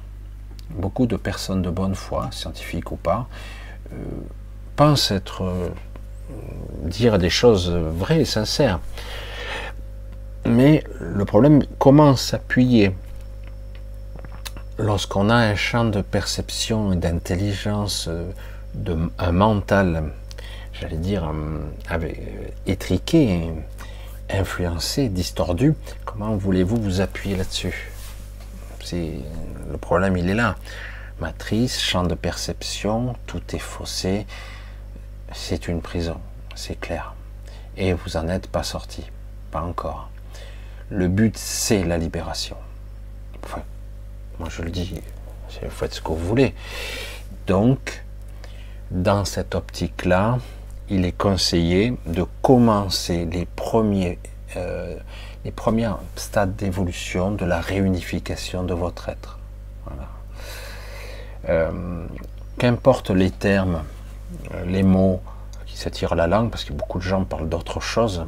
beaucoup 0.71 1.05
de 1.05 1.15
personnes 1.15 1.61
de 1.61 1.69
bonne 1.69 1.95
foi, 1.95 2.27
scientifiques 2.31 2.91
ou 2.91 2.97
pas, 2.97 3.27
euh, 3.93 3.95
pensent 4.75 5.11
être 5.11 5.71
dire 6.83 7.17
des 7.17 7.29
choses 7.29 7.69
vraies 7.71 8.21
et 8.21 8.25
sincères. 8.25 8.79
Mais 10.45 10.83
le 10.99 11.25
problème, 11.25 11.63
comment 11.79 12.15
s'appuyer 12.15 12.93
lorsqu'on 14.77 15.29
a 15.29 15.35
un 15.35 15.55
champ 15.55 15.85
de 15.85 16.01
perception 16.01 16.91
et 16.91 16.95
d'intelligence, 16.95 18.09
de, 18.73 18.97
un 19.19 19.31
mental, 19.31 20.11
j'allais 20.73 20.97
dire, 20.97 21.31
avec, 21.87 22.19
étriqué, 22.65 23.51
influencé, 24.29 25.09
distordu, 25.09 25.75
comment 26.05 26.35
voulez-vous 26.35 26.77
vous 26.77 27.01
appuyer 27.01 27.35
là-dessus? 27.35 27.91
Le 28.91 29.77
problème, 29.77 30.17
il 30.17 30.29
est 30.29 30.35
là. 30.35 30.55
Matrice, 31.19 31.79
champ 31.79 32.03
de 32.03 32.15
perception, 32.15 33.15
tout 33.27 33.41
est 33.53 33.59
faussé, 33.59 34.25
c'est 35.33 35.67
une 35.67 35.81
prison, 35.81 36.19
c'est 36.55 36.79
clair. 36.79 37.13
Et 37.77 37.93
vous 37.93 38.11
n'en 38.15 38.27
êtes 38.29 38.47
pas 38.47 38.63
sorti, 38.63 39.03
pas 39.51 39.61
encore. 39.61 40.09
Le 40.89 41.07
but, 41.07 41.37
c'est 41.37 41.83
la 41.83 41.97
libération. 41.97 42.57
Moi 44.39 44.49
je 44.49 44.61
le 44.61 44.71
dis, 44.71 45.01
faites 45.69 45.93
ce 45.93 46.01
que 46.01 46.09
vous 46.09 46.17
voulez. 46.17 46.53
Donc, 47.47 48.03
dans 48.91 49.25
cette 49.25 49.55
optique-là, 49.55 50.39
il 50.89 51.05
est 51.05 51.17
conseillé 51.17 51.93
de 52.05 52.25
commencer 52.41 53.25
les 53.25 53.45
premiers, 53.45 54.19
euh, 54.55 54.97
stades 56.15 56.55
d'évolution 56.55 57.31
de 57.31 57.45
la 57.45 57.59
réunification 57.59 58.63
de 58.63 58.73
votre 58.73 59.09
être. 59.09 59.39
Voilà. 59.85 60.09
Euh, 61.49 62.05
qu'importe 62.57 63.09
les 63.09 63.31
termes 63.31 63.83
les 64.65 64.83
mots 64.83 65.21
qui 65.65 65.77
s'attirent 65.77 66.15
la 66.15 66.27
langue, 66.27 66.49
parce 66.49 66.63
que 66.63 66.73
beaucoup 66.73 66.99
de 66.99 67.03
gens 67.03 67.23
parlent 67.23 67.49
d'autre 67.49 67.79
chose. 67.79 68.25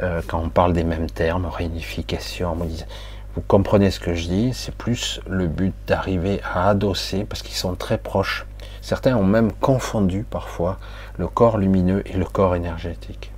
Euh, 0.00 0.22
quand 0.26 0.40
on 0.40 0.48
parle 0.48 0.72
des 0.72 0.84
mêmes 0.84 1.10
termes, 1.10 1.46
réunification, 1.46 2.54
vous 2.54 3.42
comprenez 3.46 3.90
ce 3.90 3.98
que 3.98 4.14
je 4.14 4.28
dis, 4.28 4.54
c'est 4.54 4.74
plus 4.74 5.20
le 5.28 5.48
but 5.48 5.74
d'arriver 5.86 6.40
à 6.44 6.70
adosser, 6.70 7.24
parce 7.24 7.42
qu'ils 7.42 7.56
sont 7.56 7.74
très 7.74 7.98
proches. 7.98 8.46
Certains 8.80 9.16
ont 9.16 9.24
même 9.24 9.52
confondu 9.52 10.24
parfois 10.28 10.78
le 11.18 11.26
corps 11.26 11.58
lumineux 11.58 12.02
et 12.06 12.16
le 12.16 12.24
corps 12.24 12.54
énergétique. 12.54 13.32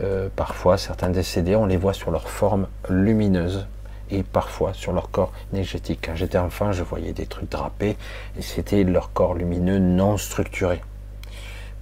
Euh, 0.00 0.28
parfois, 0.34 0.78
certains 0.78 1.10
décédés, 1.10 1.56
on 1.56 1.66
les 1.66 1.76
voit 1.76 1.92
sur 1.92 2.12
leur 2.12 2.28
forme 2.28 2.68
lumineuse 2.88 3.66
et 4.10 4.22
parfois 4.22 4.72
sur 4.74 4.92
leur 4.92 5.10
corps 5.10 5.32
énergétique. 5.52 6.00
Quand 6.04 6.14
j'étais 6.14 6.38
enfant, 6.38 6.70
je 6.70 6.84
voyais 6.84 7.12
des 7.12 7.26
trucs 7.26 7.50
drapés 7.50 7.96
et 8.38 8.42
c'était 8.42 8.84
leur 8.84 9.12
corps 9.12 9.34
lumineux 9.34 9.80
non 9.80 10.16
structuré. 10.16 10.80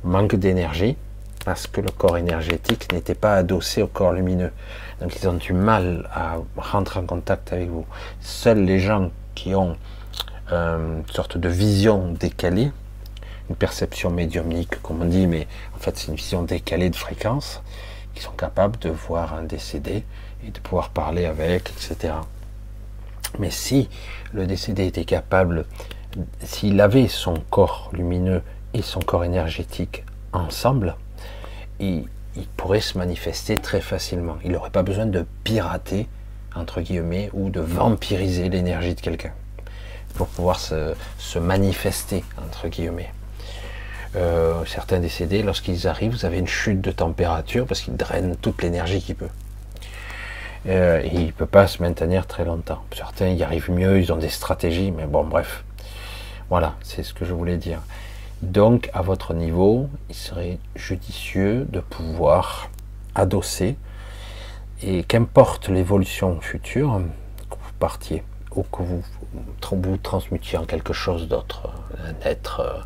Manque 0.06 0.36
d'énergie 0.36 0.96
parce 1.44 1.66
que 1.66 1.80
le 1.80 1.90
corps 1.90 2.16
énergétique 2.16 2.92
n'était 2.92 3.16
pas 3.16 3.34
adossé 3.34 3.82
au 3.82 3.88
corps 3.88 4.12
lumineux. 4.12 4.52
Donc 5.00 5.16
ils 5.16 5.28
ont 5.28 5.34
du 5.34 5.52
mal 5.52 6.08
à 6.12 6.36
rentrer 6.56 7.00
en 7.00 7.06
contact 7.06 7.52
avec 7.52 7.68
vous. 7.68 7.84
Seuls 8.20 8.64
les 8.64 8.78
gens 8.78 9.10
qui 9.34 9.54
ont 9.56 9.76
euh, 10.52 10.98
une 10.98 11.12
sorte 11.12 11.38
de 11.38 11.48
vision 11.48 12.12
décalée, 12.12 12.70
une 13.50 13.56
perception 13.56 14.10
médiumnique, 14.10 14.80
comme 14.80 15.02
on 15.02 15.06
dit, 15.06 15.26
mais 15.26 15.48
en 15.74 15.78
fait 15.78 15.96
c'est 15.96 16.06
une 16.06 16.16
vision 16.16 16.44
décalée 16.44 16.90
de 16.90 16.96
fréquence, 16.96 17.62
qui 18.14 18.22
sont 18.22 18.32
capables 18.32 18.78
de 18.78 18.90
voir 18.90 19.34
un 19.34 19.42
décédé 19.42 20.04
et 20.46 20.50
de 20.50 20.58
pouvoir 20.60 20.90
parler 20.90 21.26
avec, 21.26 21.70
etc. 21.70 22.14
Mais 23.40 23.50
si 23.50 23.88
le 24.32 24.46
décédé 24.46 24.86
était 24.86 25.04
capable, 25.04 25.66
s'il 26.44 26.80
avait 26.80 27.08
son 27.08 27.34
corps 27.50 27.90
lumineux 27.92 28.42
et 28.76 28.82
son 28.82 29.00
corps 29.00 29.24
énergétique 29.24 30.04
ensemble, 30.32 30.96
il, 31.80 32.04
il 32.36 32.46
pourrait 32.56 32.80
se 32.80 32.98
manifester 32.98 33.56
très 33.56 33.80
facilement. 33.80 34.36
Il 34.44 34.52
n'aurait 34.52 34.70
pas 34.70 34.82
besoin 34.82 35.06
de 35.06 35.24
pirater, 35.44 36.06
entre 36.54 36.82
guillemets, 36.82 37.30
ou 37.32 37.48
de 37.48 37.60
vampiriser 37.60 38.48
l'énergie 38.48 38.94
de 38.94 39.00
quelqu'un 39.00 39.32
pour 40.14 40.28
pouvoir 40.28 40.58
se, 40.58 41.38
manifester, 41.38 42.24
entre 42.42 42.68
guillemets. 42.68 43.12
Euh, 44.16 44.64
certains 44.66 44.98
décédés, 44.98 45.42
lorsqu'ils 45.42 45.86
arrivent, 45.86 46.12
vous 46.12 46.24
avez 46.24 46.38
une 46.38 46.46
chute 46.46 46.80
de 46.80 46.90
température 46.90 47.66
parce 47.66 47.82
qu'ils 47.82 47.96
drainent 47.96 48.36
toute 48.40 48.62
l'énergie 48.62 49.02
qu'il 49.02 49.16
peut. 49.16 49.28
Euh, 50.68 51.02
il 51.12 51.26
ne 51.26 51.30
peut 51.30 51.46
pas 51.46 51.66
se 51.66 51.82
maintenir 51.82 52.26
très 52.26 52.44
longtemps. 52.44 52.82
Certains 52.94 53.28
y 53.28 53.42
arrivent 53.42 53.70
mieux, 53.70 54.00
ils 54.00 54.12
ont 54.12 54.16
des 54.16 54.30
stratégies, 54.30 54.90
mais 54.90 55.06
bon, 55.06 55.24
bref. 55.24 55.64
Voilà, 56.48 56.76
c'est 56.82 57.02
ce 57.02 57.12
que 57.12 57.24
je 57.24 57.34
voulais 57.34 57.56
dire. 57.56 57.80
Donc, 58.42 58.90
à 58.92 59.02
votre 59.02 59.34
niveau, 59.34 59.88
il 60.08 60.14
serait 60.14 60.58
judicieux 60.74 61.66
de 61.70 61.80
pouvoir 61.80 62.70
adosser, 63.14 63.76
et 64.82 65.04
qu'importe 65.04 65.68
l'évolution 65.68 66.40
future, 66.40 67.00
que 67.48 67.56
vous 67.56 67.72
partiez 67.78 68.22
ou 68.54 68.62
que 68.62 68.82
vous 68.82 69.02
vous 69.72 69.96
transmutiez 69.96 70.58
en 70.58 70.64
quelque 70.64 70.92
chose 70.92 71.28
d'autre, 71.28 71.70
un 72.04 72.14
être 72.28 72.84